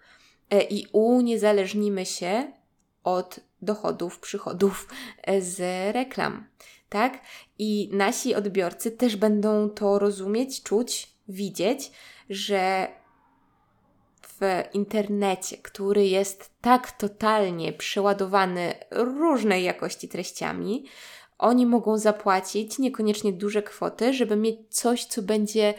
e, 0.50 0.62
i 0.62 0.86
uniezależnimy 0.92 2.06
się 2.06 2.52
od 3.04 3.40
dochodów, 3.62 4.20
przychodów 4.20 4.88
e, 5.22 5.42
z 5.42 5.60
reklam, 5.94 6.46
tak? 6.88 7.20
I 7.58 7.90
nasi 7.92 8.34
odbiorcy 8.34 8.90
też 8.90 9.16
będą 9.16 9.70
to 9.70 9.98
rozumieć, 9.98 10.62
czuć, 10.62 11.10
widzieć, 11.28 11.90
że 12.30 12.88
w 14.40 14.64
internecie, 14.72 15.56
który 15.58 16.06
jest 16.06 16.50
tak 16.60 16.92
totalnie 16.92 17.72
przeładowany 17.72 18.74
różnej 18.90 19.64
jakości 19.64 20.08
treściami, 20.08 20.84
oni 21.38 21.66
mogą 21.66 21.98
zapłacić 21.98 22.78
niekoniecznie 22.78 23.32
duże 23.32 23.62
kwoty, 23.62 24.14
żeby 24.14 24.36
mieć 24.36 24.58
coś, 24.68 25.04
co 25.04 25.22
będzie 25.22 25.74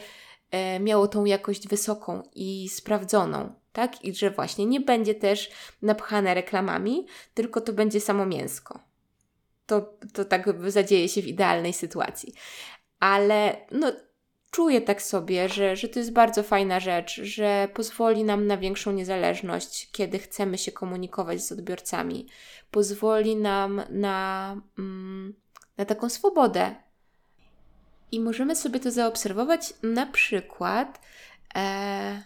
e, 0.51 0.79
miało 0.79 1.07
tą 1.07 1.25
jakość 1.25 1.67
wysoką 1.67 2.23
i 2.35 2.69
sprawdzoną, 2.69 3.53
tak? 3.73 4.05
I 4.05 4.15
że 4.15 4.31
właśnie 4.31 4.65
nie 4.65 4.81
będzie 4.81 5.15
też 5.15 5.51
napchane 5.81 6.33
reklamami, 6.33 7.07
tylko 7.33 7.61
to 7.61 7.73
będzie 7.73 8.01
samo 8.01 8.25
mięsko. 8.25 8.79
To, 9.65 9.93
to 10.13 10.25
tak 10.25 10.71
zadzieje 10.71 11.09
się 11.09 11.21
w 11.21 11.27
idealnej 11.27 11.73
sytuacji. 11.73 12.33
Ale 12.99 13.57
no, 13.71 13.91
czuję 14.51 14.81
tak 14.81 15.01
sobie, 15.01 15.49
że, 15.49 15.75
że 15.75 15.87
to 15.87 15.99
jest 15.99 16.13
bardzo 16.13 16.43
fajna 16.43 16.79
rzecz, 16.79 17.21
że 17.21 17.67
pozwoli 17.73 18.23
nam 18.23 18.47
na 18.47 18.57
większą 18.57 18.91
niezależność, 18.91 19.91
kiedy 19.91 20.19
chcemy 20.19 20.57
się 20.57 20.71
komunikować 20.71 21.43
z 21.43 21.51
odbiorcami. 21.51 22.27
Pozwoli 22.71 23.35
nam 23.35 23.81
na, 23.89 24.61
mm, 24.79 25.33
na 25.77 25.85
taką 25.85 26.09
swobodę. 26.09 26.75
I 28.11 28.19
możemy 28.19 28.55
sobie 28.55 28.79
to 28.79 28.91
zaobserwować 28.91 29.73
na 29.83 30.05
przykład, 30.05 31.01
e, 31.55 32.21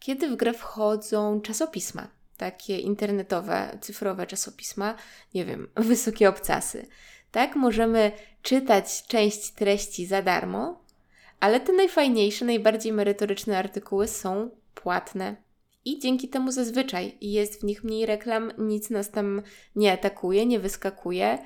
kiedy 0.00 0.28
w 0.28 0.36
grę 0.36 0.52
wchodzą 0.52 1.40
czasopisma, 1.40 2.08
takie 2.36 2.78
internetowe, 2.78 3.78
cyfrowe 3.80 4.26
czasopisma, 4.26 4.94
nie 5.34 5.44
wiem, 5.44 5.68
wysokie 5.76 6.28
obcasy. 6.28 6.86
Tak, 7.30 7.56
możemy 7.56 8.12
czytać 8.42 9.06
część 9.06 9.50
treści 9.50 10.06
za 10.06 10.22
darmo, 10.22 10.84
ale 11.40 11.60
te 11.60 11.72
najfajniejsze, 11.72 12.44
najbardziej 12.44 12.92
merytoryczne 12.92 13.58
artykuły 13.58 14.08
są 14.08 14.50
płatne. 14.74 15.36
I 15.84 15.98
dzięki 15.98 16.28
temu 16.28 16.52
zazwyczaj 16.52 17.18
jest 17.20 17.60
w 17.60 17.64
nich 17.64 17.84
mniej 17.84 18.06
reklam, 18.06 18.52
nic 18.58 18.90
nas 18.90 19.10
tam 19.10 19.42
nie 19.76 19.92
atakuje, 19.92 20.46
nie 20.46 20.60
wyskakuje. 20.60 21.38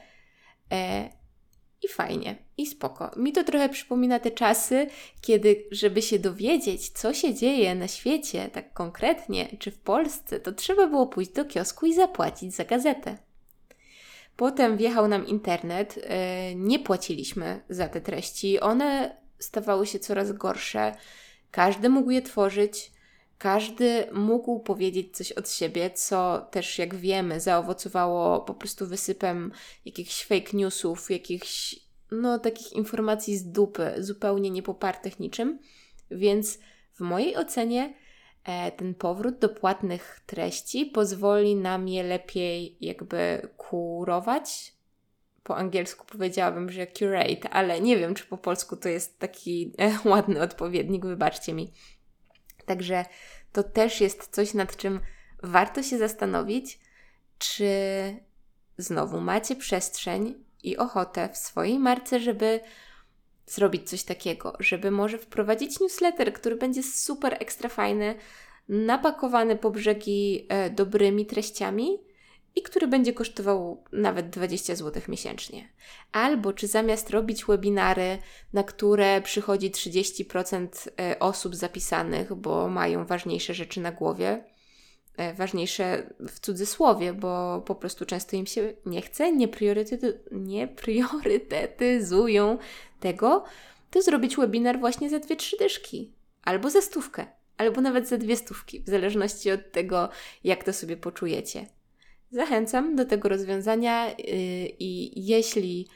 E, 0.73 1.09
I 1.83 1.89
fajnie, 1.89 2.37
i 2.57 2.67
spoko. 2.67 3.11
Mi 3.17 3.33
to 3.33 3.45
trochę 3.45 3.69
przypomina 3.69 4.19
te 4.21 4.31
czasy, 4.31 4.87
kiedy, 5.21 5.65
żeby 5.71 6.03
się 6.03 6.19
dowiedzieć, 6.19 6.89
co 6.89 7.15
się 7.15 7.35
dzieje 7.35 7.75
na 7.75 7.89
świecie, 7.89 8.51
tak 8.53 8.73
konkretnie, 8.73 9.57
czy 9.59 9.71
w 9.71 9.79
Polsce, 9.79 10.41
to 10.41 10.53
trzeba 10.53 10.87
było 10.87 11.07
pójść 11.07 11.31
do 11.31 11.45
kiosku 11.45 11.87
i 11.87 11.95
zapłacić 11.95 12.55
za 12.55 12.65
gazetę. 12.65 13.19
Potem 14.37 14.77
wjechał 14.77 15.09
nam 15.09 15.27
internet, 15.27 15.99
e, 16.03 16.55
nie 16.55 16.79
płaciliśmy 16.79 17.61
za 17.69 17.89
te 17.89 18.01
treści. 18.01 18.61
One 18.61 19.17
stawały 19.39 19.87
się 19.87 19.99
coraz 19.99 20.33
gorsze. 20.33 20.95
Każdy 21.51 21.89
mógł 21.89 22.11
je 22.11 22.23
tworzyć, 22.23 22.93
każdy 23.43 24.07
mógł 24.13 24.61
powiedzieć 24.61 25.17
coś 25.17 25.33
od 25.33 25.51
siebie, 25.51 25.91
co 25.91 26.47
też, 26.51 26.79
jak 26.79 26.95
wiemy, 26.95 27.41
zaowocowało 27.41 28.41
po 28.41 28.55
prostu 28.55 28.87
wysypem 28.87 29.53
jakichś 29.85 30.25
fake 30.25 30.51
newsów, 30.57 31.11
jakichś, 31.11 31.77
no, 32.11 32.39
takich 32.39 32.73
informacji 32.73 33.37
z 33.37 33.53
dupy, 33.53 33.95
zupełnie 33.99 34.51
niepopartych 34.51 35.21
niczym. 35.21 35.59
Więc 36.11 36.59
w 36.93 37.01
mojej 37.01 37.37
ocenie 37.37 37.95
e, 38.45 38.73
ten 38.73 38.95
powrót 38.95 39.39
do 39.39 39.49
płatnych 39.49 40.21
treści 40.27 40.87
pozwoli 40.87 41.57
nam 41.57 41.89
je 41.89 42.03
lepiej 42.03 42.77
jakby 42.81 43.49
kurować, 43.57 44.75
po 45.43 45.57
angielsku 45.57 46.07
powiedziałabym, 46.07 46.71
że 46.71 46.87
curate, 46.87 47.51
ale 47.51 47.81
nie 47.81 47.97
wiem, 47.97 48.15
czy 48.15 48.25
po 48.25 48.39
polsku 48.39 48.77
to 48.77 48.89
jest 48.89 49.19
taki 49.19 49.73
e, 49.79 50.09
ładny 50.09 50.43
odpowiednik, 50.43 51.07
wybaczcie 51.07 51.55
mi. 51.55 51.73
Także 52.67 53.05
to 53.53 53.63
też 53.63 54.01
jest 54.01 54.29
coś, 54.29 54.55
nad 54.55 54.77
czym 54.77 55.01
warto 55.43 55.83
się 55.83 55.99
zastanowić, 55.99 56.79
czy 57.39 57.67
znowu 58.79 59.21
macie 59.21 59.57
przestrzeń 59.57 60.45
i 60.63 60.77
ochotę 60.77 61.29
w 61.33 61.37
swojej 61.37 61.79
marce, 61.79 62.21
żeby 62.21 62.61
zrobić 63.47 63.91
coś 63.91 64.03
takiego, 64.03 64.57
żeby 64.61 64.91
może 64.91 65.19
wprowadzić 65.19 65.81
newsletter, 65.81 66.33
który 66.33 66.57
będzie 66.57 66.83
super 66.83 67.37
ekstra 67.41 67.69
fajny, 67.69 68.15
napakowany 68.69 69.57
po 69.57 69.71
brzegi 69.71 70.47
e, 70.49 70.71
dobrymi 70.71 71.27
treściami 71.27 71.99
i 72.57 72.63
który 72.63 72.87
będzie 72.87 73.13
kosztował 73.13 73.85
nawet 73.93 74.31
20 74.31 74.77
zł 74.77 75.03
miesięcznie. 75.09 75.69
Albo 76.13 76.53
czy 76.53 76.67
zamiast 76.67 77.11
robić 77.11 77.45
webinary, 77.45 78.19
na 78.53 78.63
które 78.63 79.21
przychodzi 79.21 79.71
30% 79.71 80.89
e, 81.01 81.19
osób 81.19 81.57
zapisanych, 81.57 82.35
bo 82.35 82.69
mają 82.69 83.07
ważniejsze 83.07 83.55
rzeczy 83.55 83.81
na 83.81 83.93
głowie, 83.93 84.45
e, 85.17 85.35
ważniejsze 85.35 86.15
w 86.29 86.41
cudzysłowie, 86.41 87.13
bo 87.13 87.63
po 87.67 87.75
prostu 87.75 88.07
często 88.07 88.37
im 88.37 88.47
się 88.47 88.73
nie 88.87 89.03
chce, 89.03 89.33
nie, 89.33 89.49
priorytety, 89.49 90.21
nie 90.31 90.69
priorytetyzują 90.69 92.59
tego, 93.01 93.45
to 93.91 94.03
zrobić 94.03 94.37
webinar 94.37 94.81
właśnie 94.81 95.11
za 95.11 95.19
dwie, 95.19 95.37
trzy 95.37 95.57
dyszki, 95.57 96.13
albo 96.43 96.71
za 96.71 96.81
stówkę, 96.81 97.27
albo 97.57 97.81
nawet 97.81 98.09
za 98.09 98.19
dwie 98.19 98.37
stówki, 98.37 98.81
w 98.81 98.89
zależności 98.89 99.51
od 99.51 99.73
tego, 99.73 100.09
jak 100.45 100.65
to 100.65 100.73
sobie 100.73 100.97
poczujecie. 100.97 101.67
Zachęcam 102.33 102.97
do 102.97 103.05
tego 103.05 103.29
rozwiązania 103.29 104.09
yy, 104.09 104.17
i 104.79 105.27
jeśli 105.27 105.89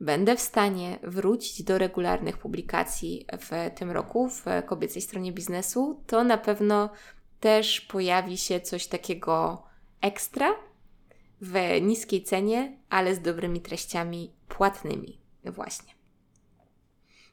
będę 0.00 0.36
w 0.36 0.40
stanie 0.40 0.98
wrócić 1.02 1.62
do 1.62 1.78
regularnych 1.78 2.38
publikacji 2.38 3.26
w 3.40 3.70
tym 3.78 3.90
roku 3.90 4.28
w 4.28 4.44
kobiecej 4.66 5.02
stronie 5.02 5.32
biznesu, 5.32 6.02
to 6.06 6.24
na 6.24 6.38
pewno 6.38 6.90
też 7.40 7.80
pojawi 7.80 8.38
się 8.38 8.60
coś 8.60 8.86
takiego 8.86 9.62
ekstra 10.00 10.54
w 11.40 11.54
niskiej 11.82 12.22
cenie, 12.22 12.76
ale 12.90 13.14
z 13.14 13.20
dobrymi 13.20 13.60
treściami 13.60 14.32
płatnymi. 14.48 15.18
Właśnie. 15.44 15.92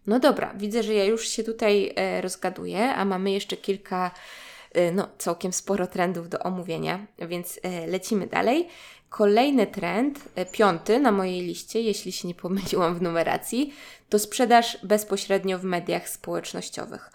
No 0.07 0.19
dobra, 0.19 0.53
widzę, 0.57 0.83
że 0.83 0.93
ja 0.93 1.05
już 1.05 1.27
się 1.27 1.43
tutaj 1.43 1.93
e, 1.95 2.21
rozgaduję, 2.21 2.95
a 2.95 3.05
mamy 3.05 3.31
jeszcze 3.31 3.57
kilka 3.57 4.11
Y, 4.11 4.52
no, 4.93 5.09
całkiem 5.17 5.53
sporo 5.53 5.87
trendów 5.87 6.29
do 6.29 6.39
omówienia, 6.39 7.07
więc 7.19 7.57
y, 7.57 7.61
lecimy 7.87 8.27
dalej. 8.27 8.67
Kolejny 9.09 9.67
trend, 9.67 10.19
y, 10.37 10.45
piąty 10.51 10.99
na 10.99 11.11
mojej 11.11 11.41
liście, 11.41 11.81
jeśli 11.81 12.11
się 12.11 12.27
nie 12.27 12.35
pomyliłam 12.35 12.95
w 12.95 13.01
numeracji, 13.01 13.73
to 14.09 14.19
sprzedaż 14.19 14.77
bezpośrednio 14.83 15.59
w 15.59 15.63
mediach 15.63 16.09
społecznościowych. 16.09 17.11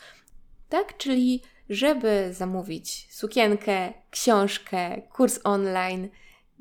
Tak, 0.69 0.97
czyli 0.97 1.43
żeby 1.71 2.31
zamówić 2.33 3.09
sukienkę, 3.11 3.93
książkę, 4.11 5.03
kurs 5.13 5.41
online, 5.45 6.09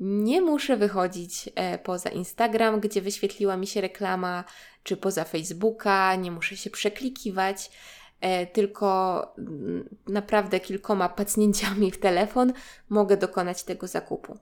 nie 0.00 0.40
muszę 0.40 0.76
wychodzić 0.76 1.48
poza 1.82 2.10
Instagram, 2.10 2.80
gdzie 2.80 3.02
wyświetliła 3.02 3.56
mi 3.56 3.66
się 3.66 3.80
reklama, 3.80 4.44
czy 4.82 4.96
poza 4.96 5.24
Facebooka, 5.24 6.14
nie 6.14 6.30
muszę 6.30 6.56
się 6.56 6.70
przeklikiwać. 6.70 7.70
E, 8.20 8.46
tylko 8.46 9.22
mm, 9.38 9.88
naprawdę 10.06 10.60
kilkoma 10.60 11.08
pacnięciami 11.08 11.90
w 11.90 12.00
telefon 12.00 12.52
mogę 12.88 13.16
dokonać 13.16 13.64
tego 13.64 13.86
zakupu. 13.86 14.38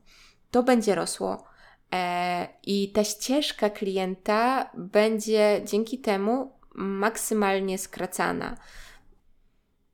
To 0.50 0.62
będzie 0.62 0.94
rosło 0.94 1.44
e, 1.92 2.48
i 2.66 2.92
ta 2.92 3.04
ścieżka 3.04 3.70
klienta 3.70 4.70
będzie 4.74 5.60
dzięki 5.64 5.98
temu 5.98 6.52
maksymalnie 6.74 7.78
skracana. 7.78 8.56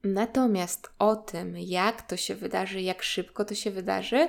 Natomiast 0.05 0.91
o 0.99 1.17
tym, 1.17 1.57
jak 1.59 2.03
to 2.03 2.17
się 2.17 2.35
wydarzy, 2.35 2.81
jak 2.81 3.03
szybko 3.03 3.45
to 3.45 3.55
się 3.55 3.71
wydarzy, 3.71 4.29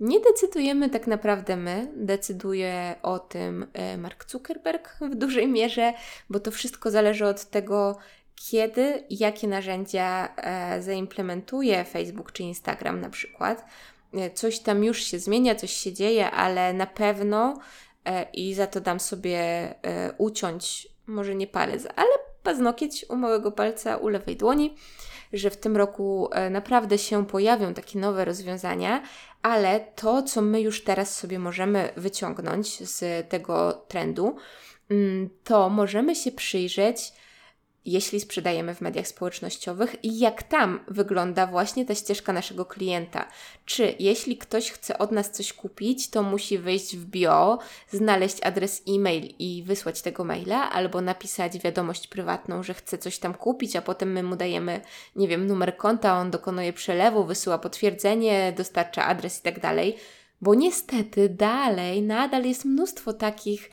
nie 0.00 0.20
decydujemy 0.20 0.90
tak 0.90 1.06
naprawdę 1.06 1.56
my, 1.56 1.92
decyduje 1.96 2.94
o 3.02 3.18
tym 3.18 3.66
e, 3.72 3.96
Mark 3.96 4.30
Zuckerberg 4.30 4.96
w 5.00 5.14
dużej 5.14 5.48
mierze, 5.48 5.92
bo 6.30 6.40
to 6.40 6.50
wszystko 6.50 6.90
zależy 6.90 7.26
od 7.26 7.44
tego, 7.44 7.98
kiedy 8.40 9.04
i 9.08 9.18
jakie 9.18 9.48
narzędzia 9.48 10.34
e, 10.36 10.82
zaimplementuje 10.82 11.84
Facebook 11.84 12.32
czy 12.32 12.42
Instagram 12.42 13.00
na 13.00 13.10
przykład. 13.10 13.64
E, 14.14 14.30
coś 14.30 14.58
tam 14.58 14.84
już 14.84 15.02
się 15.02 15.18
zmienia, 15.18 15.54
coś 15.54 15.72
się 15.72 15.92
dzieje, 15.92 16.30
ale 16.30 16.72
na 16.72 16.86
pewno 16.86 17.60
i 18.32 18.54
za 18.54 18.66
to 18.66 18.80
dam 18.80 19.00
sobie 19.00 19.74
uciąć, 20.18 20.88
może 21.06 21.34
nie 21.34 21.46
palec, 21.46 21.86
ale 21.96 22.10
paznokieć 22.42 23.06
u 23.08 23.16
małego 23.16 23.52
palca 23.52 23.96
u 23.96 24.08
lewej 24.08 24.36
dłoni 24.36 24.74
że 25.32 25.50
w 25.50 25.56
tym 25.56 25.76
roku 25.76 26.28
e, 26.32 26.50
naprawdę 26.50 26.98
się 26.98 27.26
pojawią 27.26 27.74
takie 27.74 27.98
nowe 27.98 28.24
rozwiązania, 28.24 29.02
ale 29.42 29.80
to, 29.80 30.22
co 30.22 30.42
my 30.42 30.60
już 30.60 30.84
teraz 30.84 31.16
sobie 31.16 31.38
możemy 31.38 31.92
wyciągnąć 31.96 32.88
z 32.88 33.28
tego 33.28 33.72
trendu, 33.72 34.36
mm, 34.90 35.30
to 35.44 35.68
możemy 35.68 36.16
się 36.16 36.32
przyjrzeć 36.32 37.12
jeśli 37.84 38.20
sprzedajemy 38.20 38.74
w 38.74 38.80
mediach 38.80 39.08
społecznościowych 39.08 40.04
i 40.04 40.18
jak 40.18 40.42
tam 40.42 40.80
wygląda 40.88 41.46
właśnie 41.46 41.84
ta 41.84 41.94
ścieżka 41.94 42.32
naszego 42.32 42.64
klienta. 42.64 43.28
Czy 43.64 43.94
jeśli 43.98 44.36
ktoś 44.36 44.70
chce 44.70 44.98
od 44.98 45.12
nas 45.12 45.30
coś 45.30 45.52
kupić, 45.52 46.10
to 46.10 46.22
musi 46.22 46.58
wejść 46.58 46.96
w 46.96 47.04
bio, 47.04 47.58
znaleźć 47.90 48.42
adres 48.42 48.82
e-mail 48.88 49.34
i 49.38 49.62
wysłać 49.66 50.02
tego 50.02 50.24
maila, 50.24 50.70
albo 50.70 51.00
napisać 51.00 51.58
wiadomość 51.58 52.06
prywatną, 52.06 52.62
że 52.62 52.74
chce 52.74 52.98
coś 52.98 53.18
tam 53.18 53.34
kupić, 53.34 53.76
a 53.76 53.82
potem 53.82 54.12
my 54.12 54.22
mu 54.22 54.36
dajemy, 54.36 54.80
nie 55.16 55.28
wiem, 55.28 55.46
numer 55.46 55.76
konta, 55.76 56.20
on 56.20 56.30
dokonuje 56.30 56.72
przelewu, 56.72 57.24
wysyła 57.24 57.58
potwierdzenie, 57.58 58.52
dostarcza 58.56 59.04
adres 59.04 59.40
i 59.40 59.42
tak 59.42 59.60
dalej. 59.60 59.96
Bo 60.40 60.54
niestety 60.54 61.28
dalej, 61.28 62.02
nadal 62.02 62.44
jest 62.44 62.64
mnóstwo 62.64 63.12
takich 63.12 63.70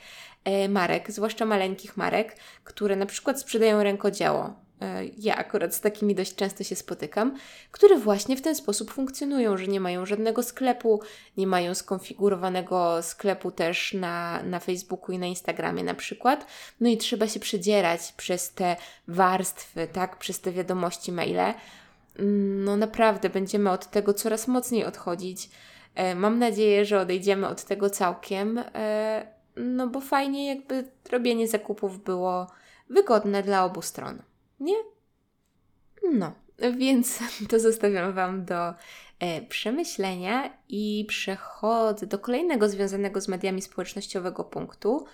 marek, 0.68 1.12
zwłaszcza 1.12 1.44
maleńkich 1.44 1.96
marek, 1.96 2.36
które 2.64 2.96
na 2.96 3.06
przykład 3.06 3.40
sprzedają 3.40 3.82
rękodzieło. 3.82 4.66
E, 4.80 5.04
ja 5.18 5.36
akurat 5.36 5.74
z 5.74 5.80
takimi 5.80 6.14
dość 6.14 6.34
często 6.34 6.64
się 6.64 6.76
spotykam, 6.76 7.36
które 7.70 7.98
właśnie 7.98 8.36
w 8.36 8.42
ten 8.42 8.54
sposób 8.54 8.90
funkcjonują, 8.90 9.56
że 9.56 9.66
nie 9.66 9.80
mają 9.80 10.06
żadnego 10.06 10.42
sklepu, 10.42 11.00
nie 11.36 11.46
mają 11.46 11.74
skonfigurowanego 11.74 13.02
sklepu 13.02 13.50
też 13.50 13.94
na, 13.94 14.42
na 14.42 14.60
Facebooku 14.60 15.12
i 15.14 15.18
na 15.18 15.26
Instagramie 15.26 15.84
na 15.84 15.94
przykład. 15.94 16.46
No 16.80 16.88
i 16.88 16.96
trzeba 16.96 17.28
się 17.28 17.40
przedzierać 17.40 18.12
przez 18.16 18.52
te 18.52 18.76
warstwy, 19.08 19.88
tak, 19.92 20.18
przez 20.18 20.40
te 20.40 20.52
wiadomości 20.52 21.12
maile. 21.12 21.54
No 22.64 22.76
naprawdę 22.76 23.30
będziemy 23.30 23.70
od 23.70 23.90
tego 23.90 24.14
coraz 24.14 24.48
mocniej 24.48 24.84
odchodzić. 24.84 25.50
E, 25.94 26.14
mam 26.14 26.38
nadzieję, 26.38 26.84
że 26.84 27.00
odejdziemy 27.00 27.48
od 27.48 27.64
tego 27.64 27.90
całkiem 27.90 28.60
no 29.56 29.86
bo 29.86 30.00
fajnie 30.00 30.46
jakby 30.46 30.84
robienie 31.10 31.48
zakupów 31.48 32.04
było 32.04 32.46
wygodne 32.90 33.42
dla 33.42 33.64
obu 33.64 33.82
stron, 33.82 34.22
nie? 34.60 34.76
No, 36.12 36.32
więc 36.76 37.18
to 37.50 37.60
zostawiam 37.60 38.12
Wam 38.12 38.44
do 38.44 38.74
e, 39.18 39.42
przemyślenia 39.42 40.58
i 40.68 41.04
przechodzę 41.08 42.06
do 42.06 42.18
kolejnego 42.18 42.68
związanego 42.68 43.20
z 43.20 43.28
mediami 43.28 43.62
społecznościowego 43.62 44.44
punktu, 44.44 45.06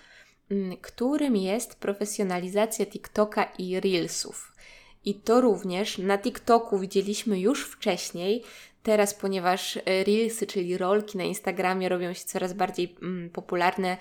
m, 0.51 0.77
którym 0.81 1.35
jest 1.35 1.75
profesjonalizacja 1.75 2.85
TikToka 2.85 3.43
i 3.57 3.79
Reelsów. 3.79 4.53
I 5.05 5.15
to 5.15 5.41
również 5.41 5.97
na 5.97 6.17
TikToku 6.17 6.79
widzieliśmy 6.79 7.39
już 7.39 7.65
wcześniej. 7.65 8.43
Teraz, 8.83 9.13
ponieważ 9.13 9.79
Reelsy, 9.85 10.47
czyli 10.47 10.77
rolki 10.77 11.17
na 11.17 11.23
Instagramie 11.23 11.89
robią 11.89 12.13
się 12.13 12.25
coraz 12.25 12.53
bardziej 12.53 12.95
mm, 13.01 13.29
popularne, 13.29 13.97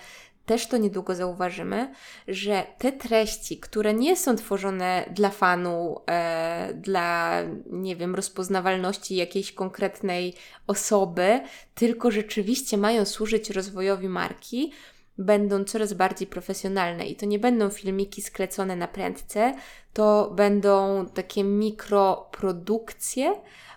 też 0.47 0.67
to 0.67 0.77
niedługo 0.77 1.15
zauważymy, 1.15 1.93
że 2.29 2.67
te 2.79 2.93
treści, 2.93 3.59
które 3.59 3.95
nie 3.95 4.17
są 4.17 4.37
tworzone 4.37 5.05
dla 5.11 5.31
fanu, 5.31 6.01
e, 6.11 6.75
dla, 6.75 7.39
nie 7.71 7.97
wiem, 7.97 8.15
rozpoznawalności 8.15 9.17
jakiejś 9.17 9.53
konkretnej 9.53 10.35
osoby, 10.67 11.41
tylko 11.75 12.11
rzeczywiście 12.11 12.79
mają 12.79 13.05
służyć 13.05 13.51
rozwojowi 13.51 14.09
marki, 14.09 14.73
będą 15.19 15.65
coraz 15.65 15.93
bardziej 15.93 16.27
profesjonalne. 16.27 17.07
I 17.07 17.17
to 17.17 17.27
nie 17.27 17.39
będą 17.39 17.71
filmiki 17.71 18.23
sklecone 18.23 18.77
na 18.77 18.89
prędce, 18.89 19.55
to 19.93 20.33
będą 20.37 21.07
takie 21.15 21.45
mikroprodukcje 21.45 23.35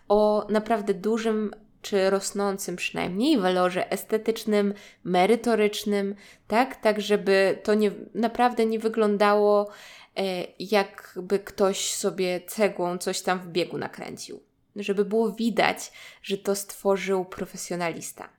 o 0.07 0.47
naprawdę 0.49 0.93
dużym 0.93 1.51
czy 1.85 2.09
rosnącym 2.09 2.75
przynajmniej 2.75 3.37
walorze 3.37 3.91
estetycznym, 3.91 4.73
merytorycznym, 5.03 6.15
tak, 6.47 6.75
tak 6.75 7.01
żeby 7.01 7.59
to 7.63 7.73
nie, 7.73 7.91
naprawdę 8.15 8.65
nie 8.65 8.79
wyglądało 8.79 9.69
e, 10.17 10.23
jakby 10.59 11.39
ktoś 11.39 11.93
sobie 11.93 12.41
cegłą 12.47 12.97
coś 12.97 13.21
tam 13.21 13.39
w 13.39 13.47
biegu 13.47 13.77
nakręcił. 13.77 14.39
Żeby 14.75 15.05
było 15.05 15.31
widać, 15.31 15.91
że 16.21 16.37
to 16.37 16.55
stworzył 16.55 17.25
profesjonalista. 17.25 18.29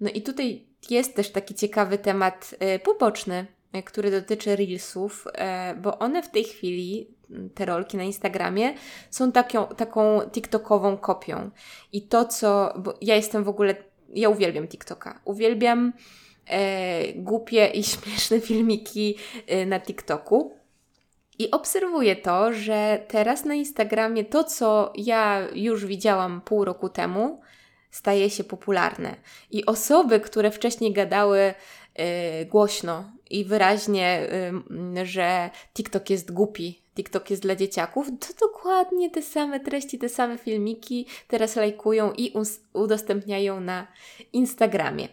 No 0.00 0.10
i 0.10 0.22
tutaj 0.22 0.66
jest 0.90 1.16
też 1.16 1.30
taki 1.32 1.54
ciekawy 1.54 1.98
temat 1.98 2.54
e, 2.58 2.78
poboczny, 2.78 3.46
który 3.84 4.10
dotyczy 4.10 4.56
Reelsów, 4.56 5.26
e, 5.34 5.74
bo 5.74 5.98
one 5.98 6.22
w 6.22 6.30
tej 6.30 6.44
chwili 6.44 7.14
te 7.54 7.64
rolki 7.64 7.96
na 7.96 8.02
Instagramie 8.02 8.74
są 9.10 9.32
taką, 9.32 9.66
taką 9.66 10.20
TikTokową 10.30 10.96
kopią. 10.96 11.50
I 11.92 12.02
to, 12.02 12.24
co. 12.24 12.74
Bo 12.78 12.94
ja 13.00 13.16
jestem 13.16 13.44
w 13.44 13.48
ogóle. 13.48 13.74
Ja 14.14 14.28
uwielbiam 14.28 14.68
TikToka. 14.68 15.20
Uwielbiam 15.24 15.92
e, 16.46 17.12
głupie 17.12 17.66
i 17.66 17.82
śmieszne 17.92 18.40
filmiki 18.40 19.16
e, 19.46 19.66
na 19.66 19.80
TikToku. 19.80 20.56
I 21.38 21.50
obserwuję 21.50 22.16
to, 22.16 22.52
że 22.52 23.04
teraz 23.08 23.44
na 23.44 23.54
Instagramie 23.54 24.24
to, 24.24 24.44
co 24.44 24.92
ja 24.96 25.48
już 25.54 25.86
widziałam 25.86 26.40
pół 26.40 26.64
roku 26.64 26.88
temu, 26.88 27.40
staje 27.90 28.30
się 28.30 28.44
popularne. 28.44 29.16
I 29.50 29.66
osoby, 29.66 30.20
które 30.20 30.50
wcześniej 30.50 30.92
gadały 30.92 31.54
głośno 32.46 33.12
i 33.32 33.44
wyraźnie, 33.44 34.28
że 35.04 35.50
TikTok 35.74 36.10
jest 36.10 36.32
głupi, 36.32 36.82
TikTok 36.96 37.30
jest 37.30 37.42
dla 37.42 37.56
dzieciaków, 37.56 38.06
to 38.20 38.46
dokładnie 38.46 39.10
te 39.10 39.22
same 39.22 39.60
treści, 39.60 39.98
te 39.98 40.08
same 40.08 40.38
filmiki 40.38 41.06
teraz 41.28 41.56
lajkują 41.56 42.12
i 42.12 42.32
udostępniają 42.72 43.60
na 43.60 43.86
Instagramie. 44.32 45.08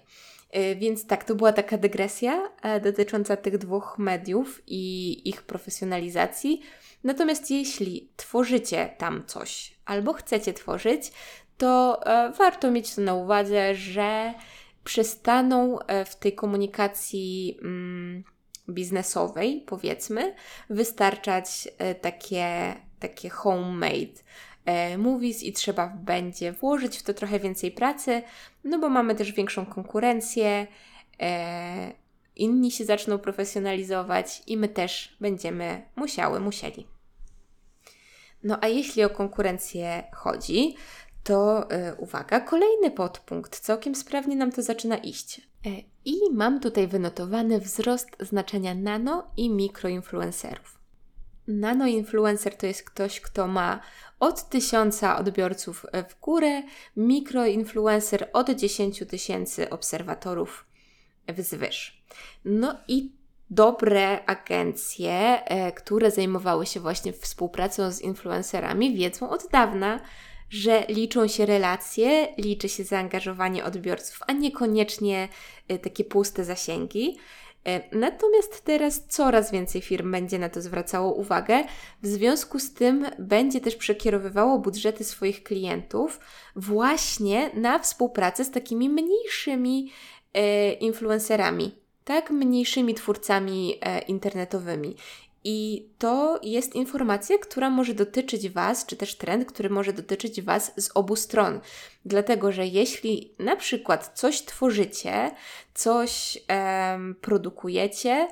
Y, 0.57 0.75
więc 0.75 1.07
tak, 1.07 1.23
to 1.23 1.35
była 1.35 1.53
taka 1.53 1.77
dygresja 1.77 2.49
e, 2.61 2.79
dotycząca 2.79 3.37
tych 3.37 3.57
dwóch 3.57 3.95
mediów 3.97 4.61
i 4.67 5.21
ich 5.29 5.41
profesjonalizacji. 5.41 6.61
Natomiast 7.03 7.51
jeśli 7.51 8.09
tworzycie 8.15 8.95
tam 8.97 9.23
coś 9.27 9.73
albo 9.85 10.13
chcecie 10.13 10.53
tworzyć, 10.53 11.11
to 11.57 12.01
e, 12.05 12.31
warto 12.31 12.71
mieć 12.71 12.95
to 12.95 13.01
na 13.01 13.13
uwadze, 13.13 13.75
że 13.75 14.33
przestaną 14.89 15.79
e, 15.79 16.05
w 16.05 16.15
tej 16.15 16.35
komunikacji. 16.35 17.57
Mm, 17.61 18.23
biznesowej, 18.69 19.63
powiedzmy, 19.67 20.35
wystarczać 20.69 21.67
e, 21.77 21.95
takie, 21.95 22.75
takie 22.99 23.29
homemade 23.29 24.23
e, 24.65 24.97
movies 24.97 25.43
i 25.43 25.53
trzeba 25.53 25.87
będzie 25.87 26.51
włożyć 26.51 26.97
w 26.97 27.03
to 27.03 27.13
trochę 27.13 27.39
więcej 27.39 27.71
pracy, 27.71 28.21
no 28.63 28.79
bo 28.79 28.89
mamy 28.89 29.15
też 29.15 29.31
większą 29.31 29.65
konkurencję, 29.65 30.67
inni 32.35 32.71
się 32.71 32.85
zaczną 32.85 33.19
profesjonalizować 33.19 34.43
i 34.47 34.57
my 34.57 34.67
też 34.67 35.17
będziemy 35.21 35.81
musiały, 35.95 36.39
musieli. 36.39 36.87
No 38.43 38.57
a 38.61 38.67
jeśli 38.67 39.03
o 39.03 39.09
konkurencję 39.09 40.03
chodzi, 40.13 40.75
to 41.29 41.67
yy, 41.71 41.95
uwaga, 41.97 42.39
kolejny 42.39 42.91
podpunkt. 42.91 43.59
Całkiem 43.59 43.95
sprawnie 43.95 44.35
nam 44.35 44.51
to 44.51 44.61
zaczyna 44.61 44.97
iść. 44.97 45.41
E, 45.65 45.69
I 46.05 46.15
mam 46.31 46.59
tutaj 46.59 46.87
wynotowany 46.87 47.59
wzrost 47.59 48.09
znaczenia 48.19 48.75
nano 48.75 49.31
i 49.37 49.49
mikroinfluencerów. 49.49 50.79
Nanoinfluencer 51.47 52.57
to 52.57 52.65
jest 52.65 52.83
ktoś, 52.83 53.21
kto 53.21 53.47
ma 53.47 53.79
od 54.19 54.49
tysiąca 54.49 55.17
odbiorców 55.19 55.85
w 56.09 56.19
górę, 56.19 56.63
mikroinfluencer 56.97 58.29
od 58.33 58.49
10 58.49 59.03
tysięcy 59.09 59.69
obserwatorów 59.69 60.65
wzwyż. 61.27 62.03
No 62.45 62.75
i 62.87 63.11
dobre 63.49 64.25
agencje, 64.25 65.43
e, 65.45 65.71
które 65.71 66.11
zajmowały 66.11 66.65
się 66.65 66.79
właśnie 66.79 67.13
współpracą 67.13 67.91
z 67.91 68.01
influencerami, 68.01 68.95
wiedzą 68.95 69.29
od 69.29 69.47
dawna, 69.51 69.99
że 70.49 70.85
liczą 70.89 71.27
się 71.27 71.45
relacje, 71.45 72.27
liczy 72.37 72.69
się 72.69 72.83
zaangażowanie 72.83 73.65
odbiorców, 73.65 74.19
a 74.27 74.33
niekoniecznie 74.33 75.29
y, 75.71 75.79
takie 75.79 76.03
puste 76.03 76.45
zasięgi. 76.45 77.17
E, 77.67 77.95
natomiast 77.97 78.63
teraz 78.63 79.07
coraz 79.07 79.51
więcej 79.51 79.81
firm 79.81 80.11
będzie 80.11 80.39
na 80.39 80.49
to 80.49 80.61
zwracało 80.61 81.13
uwagę, 81.13 81.63
w 82.01 82.07
związku 82.07 82.59
z 82.59 82.73
tym 82.73 83.05
będzie 83.19 83.61
też 83.61 83.75
przekierowywało 83.75 84.59
budżety 84.59 85.03
swoich 85.03 85.43
klientów 85.43 86.19
właśnie 86.55 87.49
na 87.53 87.79
współpracę 87.79 88.45
z 88.45 88.51
takimi 88.51 88.89
mniejszymi 88.89 89.91
e, 90.33 90.73
influencerami, 90.73 91.75
tak, 92.03 92.31
mniejszymi 92.31 92.93
twórcami 92.93 93.77
e, 93.81 93.99
internetowymi. 93.99 94.95
I 95.43 95.89
to 95.97 96.39
jest 96.43 96.75
informacja, 96.75 97.37
która 97.37 97.69
może 97.69 97.93
dotyczyć 97.93 98.49
Was, 98.49 98.85
czy 98.85 98.95
też 98.95 99.15
trend, 99.15 99.45
który 99.45 99.69
może 99.69 99.93
dotyczyć 99.93 100.41
Was 100.41 100.71
z 100.77 100.89
obu 100.93 101.15
stron. 101.15 101.59
Dlatego, 102.05 102.51
że 102.51 102.67
jeśli 102.67 103.33
na 103.39 103.55
przykład 103.55 104.11
coś 104.13 104.41
tworzycie, 104.41 105.31
coś 105.73 106.37
produkujecie, 107.21 108.27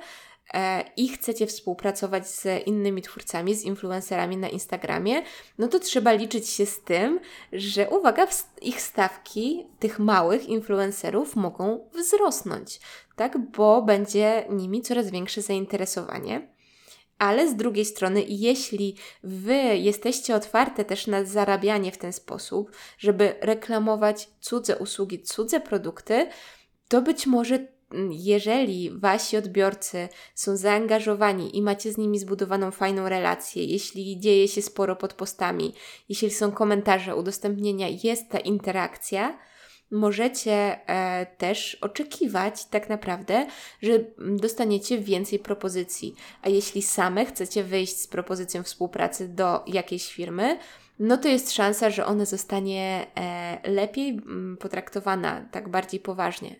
e, 0.54 0.84
i 0.96 1.08
chcecie 1.08 1.46
współpracować 1.46 2.28
z 2.28 2.66
innymi 2.66 3.02
twórcami, 3.02 3.54
z 3.54 3.62
influencerami 3.62 4.36
na 4.36 4.48
Instagramie, 4.48 5.22
no 5.58 5.68
to 5.68 5.78
trzeba 5.78 6.12
liczyć 6.12 6.48
się 6.48 6.66
z 6.66 6.80
tym, 6.80 7.20
że 7.52 7.90
uwaga, 7.90 8.26
ich 8.62 8.80
stawki 8.80 9.66
tych 9.78 9.98
małych 9.98 10.48
influencerów 10.48 11.36
mogą 11.36 11.88
wzrosnąć, 11.94 12.80
tak? 13.16 13.38
Bo 13.38 13.82
będzie 13.82 14.46
nimi 14.50 14.82
coraz 14.82 15.10
większe 15.10 15.42
zainteresowanie. 15.42 16.57
Ale 17.18 17.48
z 17.48 17.56
drugiej 17.56 17.84
strony, 17.84 18.24
jeśli 18.28 18.94
wy 19.22 19.76
jesteście 19.76 20.34
otwarte 20.34 20.84
też 20.84 21.06
na 21.06 21.24
zarabianie 21.24 21.92
w 21.92 21.98
ten 21.98 22.12
sposób, 22.12 22.72
żeby 22.98 23.34
reklamować 23.40 24.28
cudze 24.40 24.78
usługi, 24.78 25.22
cudze 25.22 25.60
produkty, 25.60 26.28
to 26.88 27.02
być 27.02 27.26
może 27.26 27.54
mm, 27.54 28.12
jeżeli 28.12 28.90
wasi 28.90 29.36
odbiorcy 29.36 30.08
są 30.34 30.56
zaangażowani 30.56 31.56
i 31.56 31.62
macie 31.62 31.92
z 31.92 31.98
nimi 31.98 32.18
zbudowaną 32.18 32.70
fajną 32.70 33.08
relację, 33.08 33.64
jeśli 33.64 34.20
dzieje 34.20 34.48
się 34.48 34.62
sporo 34.62 34.96
pod 34.96 35.14
postami, 35.14 35.74
jeśli 36.08 36.30
są 36.30 36.52
komentarze, 36.52 37.16
udostępnienia, 37.16 37.88
jest 38.04 38.28
ta 38.28 38.38
interakcja, 38.38 39.38
możecie 39.90 40.52
e, 40.86 41.26
też 41.26 41.74
oczekiwać 41.74 42.64
tak 42.64 42.88
naprawdę, 42.88 43.46
że 43.82 43.92
dostaniecie 44.18 44.98
więcej 44.98 45.38
propozycji. 45.38 46.14
A 46.42 46.48
jeśli 46.48 46.82
same 46.82 47.26
chcecie 47.26 47.64
wyjść 47.64 48.00
z 48.00 48.06
propozycją 48.06 48.62
współpracy 48.62 49.28
do 49.28 49.64
jakiejś 49.66 50.12
firmy, 50.12 50.58
no 50.98 51.16
to 51.16 51.28
jest 51.28 51.52
szansa, 51.52 51.90
że 51.90 52.06
ona 52.06 52.24
zostanie 52.24 53.06
e, 53.14 53.70
lepiej 53.70 54.08
m, 54.08 54.56
potraktowana, 54.60 55.48
tak 55.50 55.68
bardziej 55.68 56.00
poważnie 56.00 56.56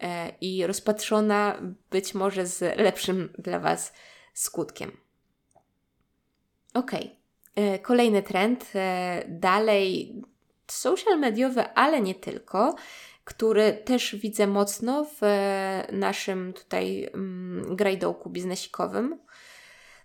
e, 0.00 0.32
i 0.40 0.66
rozpatrzona 0.66 1.60
być 1.90 2.14
może 2.14 2.46
z 2.46 2.78
lepszym 2.78 3.32
dla 3.38 3.58
Was 3.58 3.92
skutkiem. 4.34 4.96
Ok. 6.74 6.90
E, 7.54 7.78
kolejny 7.78 8.22
trend, 8.22 8.72
e, 8.74 9.24
dalej 9.28 10.14
social 10.72 11.18
mediowy, 11.18 11.74
ale 11.74 12.00
nie 12.00 12.14
tylko, 12.14 12.74
który 13.24 13.72
też 13.72 14.16
widzę 14.16 14.46
mocno 14.46 15.06
w 15.20 15.22
naszym 15.92 16.52
tutaj 16.52 17.10
mm, 17.14 17.76
grajdołku 17.76 18.30
biznesikowym, 18.30 19.18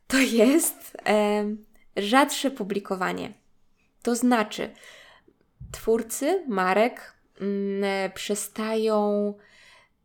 to 0.08 0.18
jest 0.18 0.98
e, 1.06 1.46
rzadsze 1.98 2.52
publikowanie. 2.52 3.34
To 4.04 4.16
znaczy, 4.16 4.72
twórcy 5.72 6.44
marek 6.48 7.14
mm, 7.42 8.12
przestają 8.12 9.34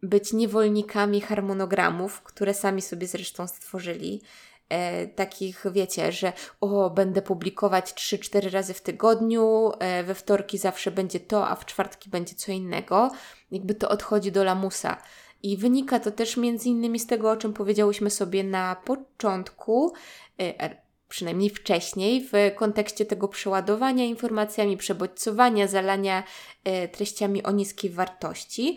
być 0.02 0.32
niewolnikami 0.32 1.20
harmonogramów, 1.20 2.22
które 2.22 2.54
sami 2.54 2.82
sobie 2.82 3.06
zresztą 3.06 3.46
stworzyli 3.46 4.22
e, 4.70 5.06
takich, 5.06 5.64
wiecie, 5.72 6.12
że 6.12 6.32
o, 6.60 6.90
będę 6.90 7.22
publikować 7.22 7.92
3-4 7.92 8.50
razy 8.50 8.74
w 8.74 8.80
tygodniu, 8.80 9.72
e, 9.78 10.04
we 10.04 10.14
wtorki 10.14 10.58
zawsze 10.58 10.90
będzie 10.90 11.20
to, 11.20 11.48
a 11.48 11.54
w 11.54 11.66
czwartki 11.66 12.10
będzie 12.10 12.34
co 12.34 12.52
innego. 12.52 13.10
Jakby 13.50 13.74
to 13.74 13.88
odchodzi 13.88 14.32
do 14.32 14.44
lamusa. 14.44 15.02
I 15.42 15.56
wynika 15.56 16.00
to 16.00 16.10
też 16.10 16.36
między 16.36 16.68
innymi 16.68 16.98
z 16.98 17.06
tego, 17.06 17.30
o 17.30 17.36
czym 17.36 17.52
powiedziałyśmy 17.52 18.10
sobie 18.10 18.44
na 18.44 18.76
początku, 18.84 19.92
e, 20.40 20.76
przynajmniej 21.08 21.50
wcześniej, 21.50 22.28
w 22.32 22.32
kontekście 22.56 23.06
tego 23.06 23.28
przeładowania 23.28 24.04
informacjami, 24.04 24.76
przebodźcowania, 24.76 25.66
zalania 25.66 26.22
e, 26.64 26.88
treściami 26.88 27.42
o 27.42 27.50
niskiej 27.50 27.90
wartości, 27.90 28.76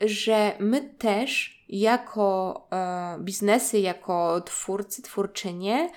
że 0.00 0.52
my 0.58 0.94
też 0.98 1.55
jako 1.68 2.66
e, 2.72 3.18
biznesy, 3.20 3.78
jako 3.78 4.40
twórcy, 4.40 5.02
twórczynie, 5.02 5.90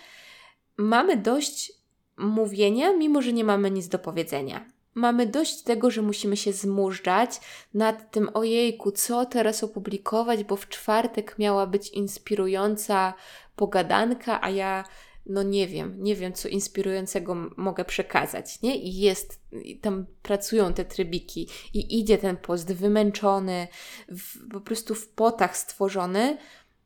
mamy 0.78 1.18
dość 1.18 1.72
mówienia, 2.18 2.94
mimo 2.94 3.22
że 3.22 3.34
nie 3.34 3.44
mamy 3.44 3.72
nic 3.72 3.88
do 3.88 4.00
powiedzenia. 4.00 4.66
Mamy 4.96 5.26
dość 5.26 5.62
tego, 5.64 5.92
że 5.92 6.02
musimy 6.02 6.38
się 6.38 6.54
zmużdżać 6.54 7.42
nad 7.74 8.12
tym, 8.12 8.30
ojejku, 8.34 8.92
co 8.92 9.26
teraz 9.26 9.64
opublikować, 9.64 10.44
bo 10.44 10.56
w 10.56 10.68
czwartek 10.68 11.40
miała 11.40 11.68
być 11.68 11.90
inspirująca 11.90 13.14
pogadanka, 13.56 14.42
a 14.42 14.50
ja 14.50 14.84
no 15.30 15.44
nie 15.44 15.68
wiem, 15.68 15.96
nie 15.98 16.16
wiem, 16.16 16.34
co 16.34 16.48
inspirującego 16.48 17.36
mogę 17.58 17.86
przekazać, 17.86 18.62
nie? 18.62 18.76
I 18.78 19.00
jest, 19.00 19.40
i 19.52 19.80
tam 19.80 20.06
pracują 20.22 20.74
te 20.74 20.86
trybiki 20.86 21.48
i 21.74 22.00
idzie 22.00 22.18
ten 22.18 22.38
post 22.38 22.74
wymęczony, 22.74 23.68
w, 24.08 24.50
po 24.52 24.62
prostu 24.62 24.96
w 24.96 25.08
potach 25.08 25.58
stworzony, 25.58 26.38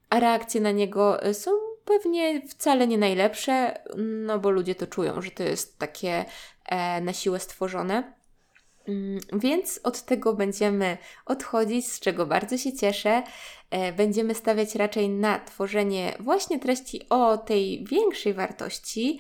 a 0.10 0.20
reakcje 0.20 0.62
na 0.62 0.72
niego 0.72 1.28
y, 1.28 1.34
są 1.34 1.52
pewnie 1.86 2.48
wcale 2.48 2.88
nie 2.88 2.98
najlepsze, 2.98 3.84
no 3.98 4.40
bo 4.40 4.50
ludzie 4.50 4.76
to 4.76 4.88
czują, 4.88 5.22
że 5.22 5.32
to 5.32 5.44
jest 5.44 5.80
takie 5.80 6.26
e, 6.66 7.02
na 7.02 7.14
siłę 7.14 7.40
stworzone. 7.40 8.14
Mm, 8.88 9.20
więc 9.34 9.80
od 9.84 10.02
tego 10.02 10.34
będziemy 10.34 10.98
odchodzić, 11.26 11.92
z 11.92 12.00
czego 12.00 12.26
bardzo 12.26 12.58
się 12.58 12.74
cieszę. 12.74 13.24
E, 13.70 13.94
będziemy 13.94 14.36
stawiać 14.36 14.76
raczej 14.76 15.10
na 15.10 15.40
tworzenie 15.40 16.14
właśnie 16.20 16.60
treści 16.60 17.10
o 17.10 17.38
tej 17.38 17.86
większej 17.86 18.34
wartości. 18.34 19.20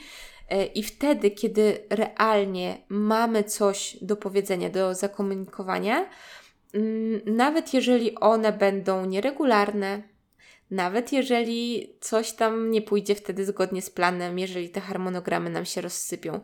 E, 0.49 0.65
I 0.65 0.83
wtedy, 0.83 1.31
kiedy 1.31 1.77
realnie 1.89 2.77
mamy 2.89 3.43
coś 3.43 3.97
do 4.01 4.15
powiedzenia, 4.15 4.69
do 4.69 4.95
zakomunikowania, 4.95 6.09
mm, 6.73 7.21
nawet 7.25 7.73
jeżeli 7.73 8.15
one 8.15 8.53
będą 8.53 9.05
nieregularne, 9.05 10.13
nawet 10.71 11.11
jeżeli 11.11 11.93
coś 12.01 12.31
tam 12.31 12.71
nie 12.71 12.81
pójdzie 12.81 13.15
wtedy 13.15 13.45
zgodnie 13.45 13.81
z 13.81 13.89
planem, 13.89 14.39
jeżeli 14.39 14.69
te 14.69 14.81
harmonogramy 14.81 15.49
nam 15.49 15.65
się 15.65 15.81
rozsypią, 15.81 16.39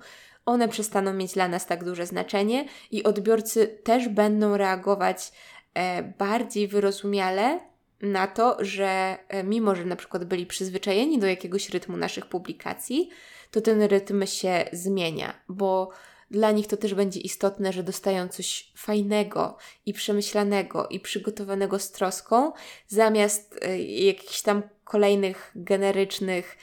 one 0.50 0.68
przestaną 0.68 1.14
mieć 1.14 1.34
dla 1.34 1.48
nas 1.48 1.66
tak 1.66 1.84
duże 1.84 2.06
znaczenie 2.06 2.66
i 2.92 3.04
odbiorcy 3.04 3.80
też 3.84 4.10
będą 4.10 4.58
reagować 4.58 5.32
e, 5.74 6.04
bardziej 6.04 6.68
wyrozumiale 6.68 7.60
na 8.02 8.28
to, 8.28 8.58
że 8.60 9.18
e, 9.28 9.44
mimo, 9.44 9.76
że 9.76 9.86
na 9.86 9.96
przykład 9.96 10.26
byli 10.26 10.46
przyzwyczajeni 10.46 11.20
do 11.20 11.28
jakiegoś 11.28 11.70
rytmu 11.70 11.98
naszych 11.98 12.26
publikacji, 12.26 13.10
to 13.52 13.62
ten 13.62 13.82
rytm 13.82 14.26
się 14.26 14.66
zmienia, 14.74 15.34
bo 15.50 15.90
dla 16.32 16.52
nich 16.52 16.68
to 16.68 16.78
też 16.78 16.94
będzie 16.94 17.20
istotne, 17.20 17.74
że 17.74 17.84
dostają 17.84 18.28
coś 18.28 18.72
fajnego 18.76 19.58
i 19.86 19.94
przemyślanego 19.94 20.88
i 20.88 21.00
przygotowanego 21.00 21.80
z 21.80 21.92
troską, 21.92 22.52
zamiast 22.88 23.60
e, 23.62 23.80
jakichś 23.80 24.42
tam 24.42 24.64
kolejnych 24.84 25.52
generycznych 25.56 26.58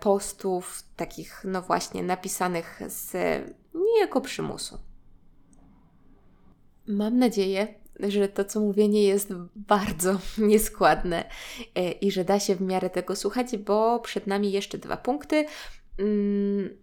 postów, 0.00 0.82
takich, 0.96 1.40
no 1.44 1.62
właśnie, 1.62 2.02
napisanych 2.02 2.80
z 2.86 3.16
niejako 3.74 4.20
przymusu. 4.20 4.78
Mam 6.86 7.18
nadzieję, 7.18 7.74
że 8.00 8.28
to, 8.28 8.44
co 8.44 8.60
mówię, 8.60 8.88
nie 8.88 9.02
jest 9.02 9.32
bardzo 9.56 10.18
nieskładne 10.38 11.24
e, 11.74 11.90
i 11.90 12.10
że 12.10 12.24
da 12.24 12.40
się 12.40 12.54
w 12.56 12.60
miarę 12.60 12.90
tego 12.90 13.16
słuchać, 13.16 13.56
bo 13.56 14.00
przed 14.00 14.26
nami 14.26 14.52
jeszcze 14.52 14.78
dwa 14.78 14.96
punkty. 14.96 15.46
Mm, 15.98 16.76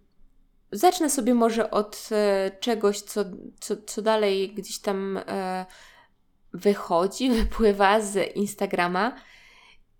zacznę 0.72 1.10
sobie 1.10 1.34
może 1.34 1.70
od 1.70 2.08
e, 2.12 2.50
czegoś, 2.60 3.00
co, 3.00 3.24
co, 3.60 3.76
co 3.86 4.02
dalej 4.02 4.54
gdzieś 4.54 4.78
tam 4.78 5.20
e, 5.26 5.66
wychodzi, 6.52 7.30
wypływa 7.40 8.00
z 8.00 8.36
Instagrama. 8.36 9.16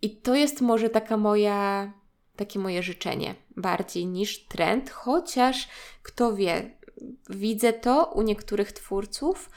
I 0.03 0.17
to 0.17 0.35
jest 0.35 0.61
może 0.61 0.91
taka 0.91 1.17
moja 1.17 1.93
takie 2.37 2.59
moje 2.59 2.83
życzenie 2.83 3.35
bardziej 3.57 4.07
niż 4.07 4.39
trend, 4.39 4.91
chociaż 4.91 5.69
kto 6.03 6.37
wie, 6.37 6.71
widzę 7.31 7.73
to 7.73 8.05
u 8.05 8.23
niektórych 8.23 8.73
twórców. 8.73 9.51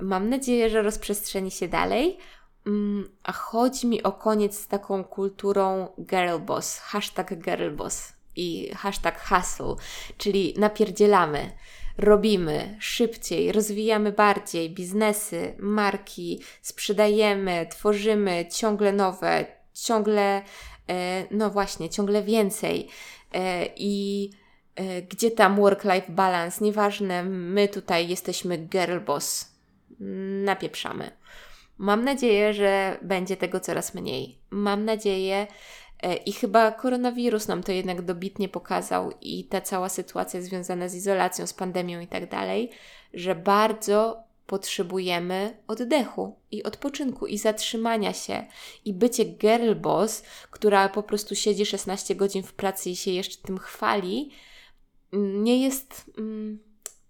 Mam 0.00 0.28
nadzieję, 0.28 0.70
że 0.70 0.82
rozprzestrzeni 0.82 1.50
się 1.50 1.68
dalej. 1.68 2.18
Mm, 2.66 3.08
a 3.22 3.32
chodzi 3.32 3.86
mi 3.86 4.02
o 4.02 4.12
koniec 4.12 4.58
z 4.58 4.66
taką 4.68 5.04
kulturą 5.04 5.88
girlboss, 6.00 6.78
hashtag 6.78 7.34
girlboss 7.34 8.12
i 8.36 8.70
hashtag 8.74 9.28
hustle, 9.28 9.74
czyli 10.18 10.54
napierdzielamy, 10.58 11.52
robimy 11.98 12.76
szybciej, 12.80 13.52
rozwijamy 13.52 14.12
bardziej 14.12 14.70
biznesy, 14.70 15.54
marki, 15.58 16.40
sprzedajemy, 16.62 17.66
tworzymy 17.70 18.48
ciągle 18.52 18.92
nowe, 18.92 19.46
ciągle, 19.74 20.42
no 21.30 21.50
właśnie, 21.50 21.90
ciągle 21.90 22.22
więcej. 22.22 22.88
E, 23.34 23.66
I 23.76 24.30
e, 24.76 25.02
gdzie 25.02 25.30
tam 25.30 25.56
work-life 25.56 26.12
balance, 26.12 26.64
nieważne, 26.64 27.24
my 27.24 27.68
tutaj 27.68 28.08
jesteśmy 28.08 28.58
girl 28.58 28.98
boss, 28.98 29.52
napieprzamy. 30.44 31.10
Mam 31.78 32.04
nadzieję, 32.04 32.54
że 32.54 32.98
będzie 33.02 33.36
tego 33.36 33.60
coraz 33.60 33.94
mniej. 33.94 34.38
Mam 34.50 34.84
nadzieję, 34.84 35.46
i 36.26 36.32
chyba 36.32 36.72
koronawirus 36.72 37.48
nam 37.48 37.62
to 37.62 37.72
jednak 37.72 38.02
dobitnie 38.02 38.48
pokazał, 38.48 39.12
i 39.20 39.44
ta 39.44 39.60
cała 39.60 39.88
sytuacja 39.88 40.42
związana 40.42 40.88
z 40.88 40.94
izolacją, 40.94 41.46
z 41.46 41.54
pandemią 41.54 42.00
i 42.00 42.06
tak 42.06 42.30
dalej, 42.30 42.70
że 43.14 43.34
bardzo 43.34 44.22
potrzebujemy 44.46 45.56
oddechu 45.68 46.36
i 46.50 46.62
odpoczynku 46.62 47.26
i 47.26 47.38
zatrzymania 47.38 48.12
się. 48.12 48.46
I 48.84 48.92
bycie 48.92 49.24
girl 49.24 49.74
boss, 49.74 50.22
która 50.50 50.88
po 50.88 51.02
prostu 51.02 51.34
siedzi 51.34 51.66
16 51.66 52.14
godzin 52.14 52.42
w 52.42 52.52
pracy 52.52 52.90
i 52.90 52.96
się 52.96 53.10
jeszcze 53.10 53.42
tym 53.42 53.58
chwali, 53.58 54.30
nie 55.12 55.62
jest. 55.62 56.10
Mm, 56.18 56.58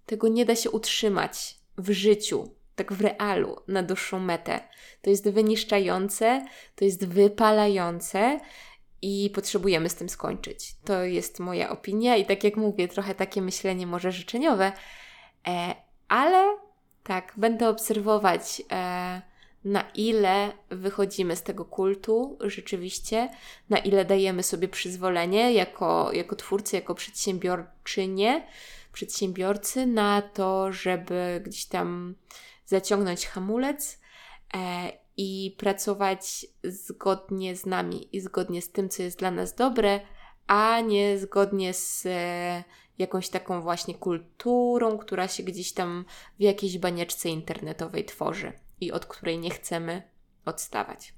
tego 0.06 0.28
nie 0.28 0.44
da 0.44 0.56
się 0.56 0.70
utrzymać 0.70 1.58
w 1.78 1.90
życiu, 1.90 2.54
tak 2.74 2.92
w 2.92 3.00
realu, 3.00 3.56
na 3.68 3.82
dłuższą 3.82 4.18
metę. 4.18 4.60
To 5.02 5.10
jest 5.10 5.30
wyniszczające, 5.30 6.46
to 6.76 6.84
jest 6.84 7.06
wypalające 7.06 8.40
i 9.02 9.30
potrzebujemy 9.34 9.88
z 9.88 9.94
tym 9.94 10.08
skończyć. 10.08 10.74
To 10.84 11.04
jest 11.04 11.40
moja 11.40 11.70
opinia 11.70 12.16
i 12.16 12.26
tak 12.26 12.44
jak 12.44 12.56
mówię, 12.56 12.88
trochę 12.88 13.14
takie 13.14 13.42
myślenie 13.42 13.86
może 13.86 14.12
życzeniowe, 14.12 14.72
e, 15.46 15.74
ale 16.08 16.56
tak, 17.02 17.32
będę 17.36 17.68
obserwować, 17.68 18.62
e, 18.72 19.22
na 19.64 19.90
ile 19.94 20.52
wychodzimy 20.70 21.36
z 21.36 21.42
tego 21.42 21.64
kultu 21.64 22.38
rzeczywiście, 22.40 23.28
na 23.70 23.78
ile 23.78 24.04
dajemy 24.04 24.42
sobie 24.42 24.68
przyzwolenie 24.68 25.52
jako, 25.52 26.12
jako 26.12 26.36
twórcy, 26.36 26.76
jako 26.76 26.94
przedsiębiorczynie, 26.94 28.46
przedsiębiorcy 28.92 29.86
na 29.86 30.22
to, 30.22 30.72
żeby 30.72 31.42
gdzieś 31.46 31.66
tam 31.66 32.14
zaciągnąć 32.66 33.26
hamulec 33.26 34.00
e, 34.54 34.92
i 35.16 35.56
pracować 35.58 36.46
zgodnie 36.64 37.56
z 37.56 37.66
nami 37.66 38.16
i 38.16 38.20
zgodnie 38.20 38.62
z 38.62 38.72
tym, 38.72 38.88
co 38.88 39.02
jest 39.02 39.18
dla 39.18 39.30
nas 39.30 39.54
dobre, 39.54 40.00
a 40.46 40.80
nie 40.80 41.18
zgodnie 41.18 41.74
z 41.74 42.06
e, 42.06 42.64
jakąś 42.98 43.28
taką 43.28 43.60
właśnie 43.60 43.94
kulturą, 43.94 44.98
która 44.98 45.28
się 45.28 45.42
gdzieś 45.42 45.72
tam 45.72 46.04
w 46.38 46.42
jakiejś 46.42 46.78
banieczce 46.78 47.28
internetowej 47.28 48.04
tworzy 48.04 48.52
i 48.80 48.92
od 48.92 49.06
której 49.06 49.38
nie 49.38 49.50
chcemy 49.50 50.02
odstawać. 50.44 51.14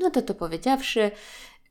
No 0.00 0.10
to 0.10 0.22
to 0.22 0.34
powiedziawszy, 0.34 1.10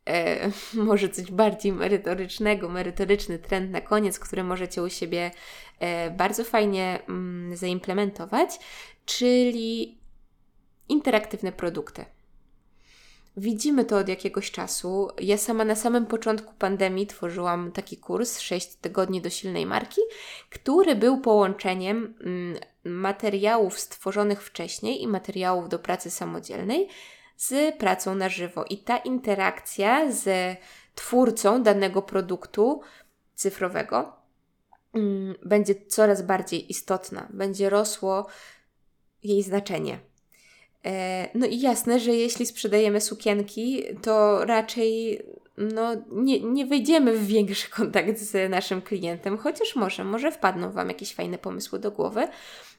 e, 0.06 0.50
może 0.74 1.08
coś 1.08 1.30
bardziej 1.30 1.72
merytorycznego, 1.72 2.68
merytoryczny 2.68 3.38
trend 3.38 3.70
na 3.70 3.80
koniec, 3.80 4.18
który 4.18 4.44
możecie 4.44 4.82
u 4.82 4.88
siebie 4.88 5.30
e, 5.78 6.10
bardzo 6.10 6.44
fajnie 6.44 6.98
mm, 7.08 7.56
zaimplementować, 7.56 8.58
czyli 9.04 9.98
interaktywne 10.88 11.52
produkty. 11.52 12.04
Widzimy 13.36 13.84
to 13.84 13.98
od 13.98 14.08
jakiegoś 14.08 14.50
czasu. 14.50 15.08
Ja 15.20 15.38
sama 15.38 15.64
na 15.64 15.74
samym 15.74 16.06
początku 16.06 16.54
pandemii 16.58 17.06
tworzyłam 17.06 17.72
taki 17.72 17.96
kurs 17.96 18.40
6 18.40 18.74
tygodni 18.74 19.20
do 19.20 19.30
silnej 19.30 19.66
marki, 19.66 20.00
który 20.50 20.94
był 20.94 21.20
połączeniem 21.20 22.14
mm, 22.20 22.58
materiałów 22.84 23.80
stworzonych 23.80 24.42
wcześniej 24.42 25.02
i 25.02 25.08
materiałów 25.08 25.68
do 25.68 25.78
pracy 25.78 26.10
samodzielnej 26.10 26.88
z 27.36 27.76
pracą 27.76 28.14
na 28.14 28.28
żywo. 28.28 28.64
I 28.64 28.78
ta 28.78 28.96
interakcja 28.96 30.12
z 30.12 30.56
twórcą 30.94 31.62
danego 31.62 32.02
produktu 32.02 32.80
cyfrowego 33.34 34.12
mm, 34.92 35.34
będzie 35.44 35.74
coraz 35.86 36.22
bardziej 36.22 36.70
istotna, 36.70 37.28
będzie 37.30 37.70
rosło 37.70 38.26
jej 39.22 39.42
znaczenie. 39.42 39.98
E, 40.84 41.28
no 41.34 41.46
i 41.46 41.60
jasne, 41.60 42.00
że 42.00 42.12
jeśli 42.12 42.46
sprzedajemy 42.46 43.00
sukienki, 43.00 43.82
to 44.02 44.44
raczej 44.44 45.20
no, 45.58 45.94
nie, 46.12 46.40
nie 46.40 46.66
wejdziemy 46.66 47.12
w 47.12 47.26
większy 47.26 47.70
kontakt 47.70 48.18
z 48.18 48.50
naszym 48.50 48.82
klientem, 48.82 49.38
chociaż 49.38 49.76
może, 49.76 50.04
może 50.04 50.32
wpadną 50.32 50.72
Wam 50.72 50.88
jakieś 50.88 51.14
fajne 51.14 51.38
pomysły 51.38 51.78
do 51.78 51.90
głowy. 51.90 52.28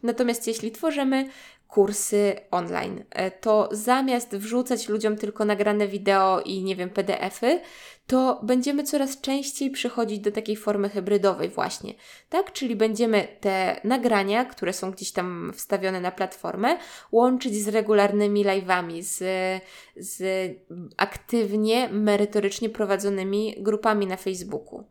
Natomiast 0.04 0.48
jeśli 0.48 0.72
tworzymy 0.72 1.30
kursy 1.68 2.36
online, 2.52 3.04
e, 3.10 3.32
to 3.32 3.70
zamiast 3.72 4.36
wrzucać 4.36 4.90
ludziom 4.90 5.18
tylko 5.18 5.46
nagrane 5.46 5.88
wideo 5.88 6.42
i 6.42 6.64
nie 6.64 6.76
wiem, 6.76 6.90
PDFy, 6.90 7.62
to 8.08 8.40
będziemy 8.44 8.84
coraz 8.84 9.22
częściej 9.22 9.72
przechodzić 9.72 10.20
do 10.20 10.32
takiej 10.32 10.56
formy 10.56 10.90
hybrydowej 10.90 11.50
właśnie, 11.50 11.94
tak? 12.30 12.52
Czyli 12.52 12.76
będziemy 12.76 13.28
te 13.40 13.82
nagrania, 13.84 14.46
które 14.46 14.74
są 14.74 14.92
gdzieś 14.92 15.12
tam 15.12 15.52
wstawione 15.56 16.02
na 16.02 16.12
platformę, 16.12 16.78
łączyć 17.12 17.56
z 17.56 17.68
regularnymi 17.68 18.46
live'ami, 18.46 19.02
z, 19.02 19.24
z 19.96 20.24
aktywnie, 20.98 21.90
merytorycznie 21.90 22.70
prowadzonymi 22.70 23.56
grupami 23.58 24.08
na 24.08 24.18
Facebooku. 24.18 24.84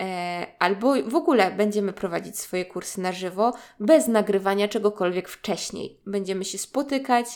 E, 0.00 0.46
albo 0.58 0.94
w 1.06 1.14
ogóle 1.14 1.50
będziemy 1.50 1.92
prowadzić 1.92 2.38
swoje 2.38 2.64
kursy 2.64 3.00
na 3.00 3.12
żywo 3.12 3.52
bez 3.80 4.08
nagrywania 4.08 4.68
czegokolwiek 4.68 5.28
wcześniej. 5.28 5.96
Będziemy 6.06 6.44
się 6.44 6.58
spotykać, 6.58 7.26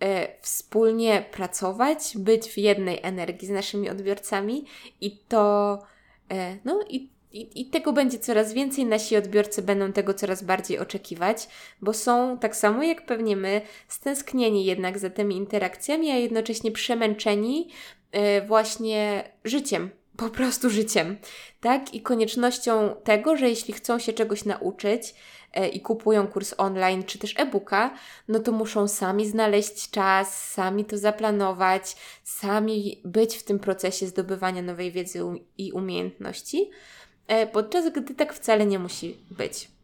e, 0.00 0.28
wspólnie 0.42 1.24
pracować, 1.32 2.12
być 2.16 2.48
w 2.48 2.58
jednej 2.58 3.00
energii 3.02 3.48
z 3.48 3.50
naszymi 3.50 3.90
odbiorcami 3.90 4.64
i 5.00 5.18
to, 5.18 5.78
e, 6.30 6.56
no 6.64 6.80
i, 6.88 7.10
i, 7.32 7.60
i 7.60 7.66
tego 7.66 7.92
będzie 7.92 8.18
coraz 8.18 8.52
więcej. 8.52 8.86
Nasi 8.86 9.16
odbiorcy 9.16 9.62
będą 9.62 9.92
tego 9.92 10.14
coraz 10.14 10.42
bardziej 10.42 10.78
oczekiwać, 10.78 11.48
bo 11.80 11.92
są 11.92 12.38
tak 12.38 12.56
samo 12.56 12.82
jak 12.82 13.06
pewnie 13.06 13.36
my, 13.36 13.60
stęsknieni 13.88 14.64
jednak 14.64 14.98
za 14.98 15.10
tymi 15.10 15.36
interakcjami, 15.36 16.10
a 16.10 16.16
jednocześnie 16.16 16.72
przemęczeni 16.72 17.68
właśnie 18.46 19.30
życiem, 19.44 19.90
po 20.20 20.28
prostu 20.28 20.70
życiem, 20.70 21.16
tak? 21.60 21.94
I 21.94 22.00
koniecznością 22.00 22.94
tego, 23.04 23.36
że 23.36 23.48
jeśli 23.48 23.74
chcą 23.74 23.98
się 23.98 24.12
czegoś 24.12 24.44
nauczyć 24.44 25.14
e, 25.52 25.68
i 25.68 25.80
kupują 25.80 26.26
kurs 26.26 26.54
online 26.58 27.04
czy 27.04 27.18
też 27.18 27.34
e-booka, 27.36 27.94
no 28.28 28.38
to 28.38 28.52
muszą 28.52 28.88
sami 28.88 29.26
znaleźć 29.26 29.90
czas, 29.90 30.50
sami 30.52 30.84
to 30.84 30.98
zaplanować, 30.98 31.96
sami 32.24 33.00
być 33.04 33.36
w 33.36 33.42
tym 33.42 33.58
procesie 33.58 34.06
zdobywania 34.06 34.62
nowej 34.62 34.92
wiedzy 34.92 35.20
i 35.58 35.72
umiejętności, 35.72 36.70
e, 37.26 37.46
podczas 37.46 37.92
gdy 37.92 38.14
tak 38.14 38.32
wcale 38.32 38.66
nie 38.66 38.78
musi 38.78 39.16
być. 39.30 39.79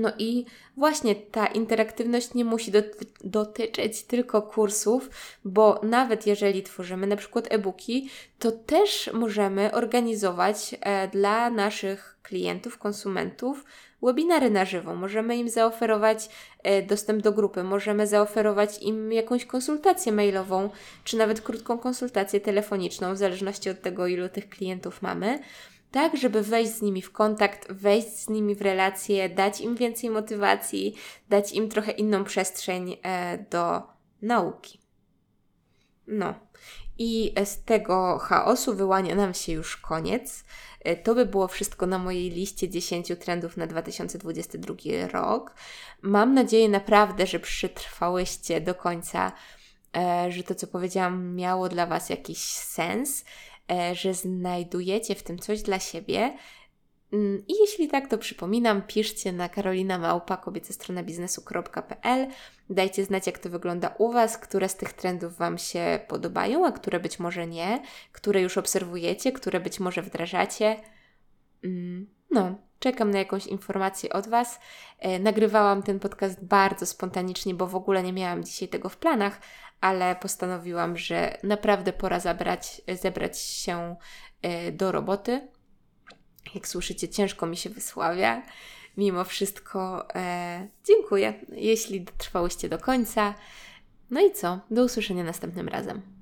No 0.00 0.12
i 0.18 0.44
właśnie 0.76 1.14
ta 1.14 1.46
interaktywność 1.46 2.34
nie 2.34 2.44
musi 2.44 2.70
doty 2.70 3.06
dotyczyć 3.24 4.02
tylko 4.02 4.42
kursów, 4.42 5.10
bo 5.44 5.80
nawet 5.82 6.26
jeżeli 6.26 6.62
tworzymy 6.62 7.06
na 7.06 7.16
przykład 7.16 7.46
e-booki, 7.50 8.10
to 8.38 8.52
też 8.52 9.10
możemy 9.12 9.72
organizować 9.72 10.74
e, 10.80 11.08
dla 11.08 11.50
naszych 11.50 12.16
klientów, 12.22 12.78
konsumentów 12.78 13.64
webinary 14.02 14.50
na 14.50 14.64
żywo. 14.64 14.94
Możemy 14.94 15.36
im 15.36 15.48
zaoferować 15.48 16.28
e, 16.62 16.82
dostęp 16.82 17.22
do 17.22 17.32
grupy, 17.32 17.62
możemy 17.62 18.06
zaoferować 18.06 18.82
im 18.82 19.12
jakąś 19.12 19.44
konsultację 19.44 20.12
mailową, 20.12 20.70
czy 21.04 21.16
nawet 21.16 21.40
krótką 21.40 21.78
konsultację 21.78 22.40
telefoniczną, 22.40 23.14
w 23.14 23.16
zależności 23.16 23.70
od 23.70 23.80
tego, 23.80 24.06
ilu 24.06 24.28
tych 24.28 24.48
klientów 24.48 25.02
mamy 25.02 25.38
tak, 25.90 26.16
żeby 26.16 26.42
wejść 26.42 26.72
z 26.72 26.82
nimi 26.82 27.02
w 27.02 27.12
kontakt, 27.12 27.72
wejść 27.72 28.08
z 28.08 28.28
nimi 28.28 28.54
w 28.54 28.62
relacje, 28.62 29.28
dać 29.28 29.60
im 29.60 29.76
więcej 29.76 30.10
motywacji, 30.10 30.94
dać 31.28 31.52
im 31.52 31.68
trochę 31.68 31.92
inną 31.92 32.24
przestrzeń 32.24 32.96
e, 33.02 33.38
do 33.50 33.82
nauki. 34.22 34.80
No. 36.06 36.34
I 36.98 37.34
z 37.44 37.64
tego 37.64 38.18
chaosu 38.18 38.74
wyłania 38.74 39.14
nam 39.14 39.34
się 39.34 39.52
już 39.52 39.76
koniec. 39.76 40.44
E, 40.80 40.96
to 40.96 41.14
by 41.14 41.26
było 41.26 41.48
wszystko 41.48 41.86
na 41.86 41.98
mojej 41.98 42.30
liście 42.30 42.68
10 42.68 43.12
trendów 43.20 43.56
na 43.56 43.66
2022 43.66 44.74
rok. 45.12 45.54
Mam 46.02 46.34
nadzieję 46.34 46.68
naprawdę, 46.68 47.26
że 47.26 47.40
przetrwałyście 47.40 48.60
do 48.60 48.74
końca, 48.74 49.32
e, 49.96 50.32
że 50.32 50.42
to, 50.42 50.54
co 50.54 50.66
powiedziałam, 50.66 51.34
miało 51.34 51.68
dla 51.68 51.86
Was 51.86 52.10
jakiś 52.10 52.38
sens 52.38 53.24
E, 53.24 53.55
że 53.94 54.14
znajdujecie 54.14 55.14
w 55.14 55.22
tym 55.22 55.38
coś 55.38 55.62
dla 55.62 55.78
siebie. 55.78 56.32
Mm, 57.12 57.42
I 57.48 57.52
jeśli 57.60 57.88
tak, 57.88 58.08
to 58.08 58.18
przypominam, 58.18 58.82
piszcie 58.82 59.32
na 59.32 59.48
karolinamałpa 59.48 60.42
biznesu.pl. 61.02 62.26
Dajcie 62.70 63.04
znać, 63.04 63.26
jak 63.26 63.38
to 63.38 63.50
wygląda 63.50 63.94
u 63.98 64.12
Was, 64.12 64.38
które 64.38 64.68
z 64.68 64.76
tych 64.76 64.92
trendów 64.92 65.36
Wam 65.36 65.58
się 65.58 66.00
podobają, 66.08 66.66
a 66.66 66.72
które 66.72 67.00
być 67.00 67.18
może 67.18 67.46
nie, 67.46 67.82
które 68.12 68.40
już 68.40 68.58
obserwujecie, 68.58 69.32
które 69.32 69.60
być 69.60 69.80
może 69.80 70.02
wdrażacie. 70.02 70.76
Mm, 71.64 72.06
no, 72.30 72.54
czekam 72.78 73.10
na 73.10 73.18
jakąś 73.18 73.46
informację 73.46 74.12
od 74.12 74.28
Was. 74.28 74.60
E, 74.98 75.18
nagrywałam 75.18 75.82
ten 75.82 76.00
podcast 76.00 76.44
bardzo 76.44 76.86
spontanicznie, 76.86 77.54
bo 77.54 77.66
w 77.66 77.76
ogóle 77.76 78.02
nie 78.02 78.12
miałam 78.12 78.44
dzisiaj 78.44 78.68
tego 78.68 78.88
w 78.88 78.96
planach, 78.96 79.40
ale 79.80 80.16
postanowiłam, 80.16 80.96
że 80.96 81.38
naprawdę 81.42 81.92
pora 81.92 82.20
zabrać, 82.20 82.82
zebrać 83.00 83.38
się 83.38 83.96
e, 84.42 84.72
do 84.72 84.92
roboty. 84.92 85.48
Jak 86.54 86.68
słyszycie, 86.68 87.08
ciężko 87.08 87.46
mi 87.46 87.56
się 87.56 87.70
wysławia. 87.70 88.42
Mimo 88.96 89.24
wszystko 89.24 90.08
e, 90.14 90.68
dziękuję, 90.84 91.34
jeśli 91.52 92.00
dotrwałyście 92.00 92.68
do 92.68 92.78
końca. 92.78 93.34
No 94.10 94.20
i 94.20 94.32
co? 94.32 94.60
Do 94.70 94.84
usłyszenia 94.84 95.24
następnym 95.24 95.68
razem. 95.68 96.15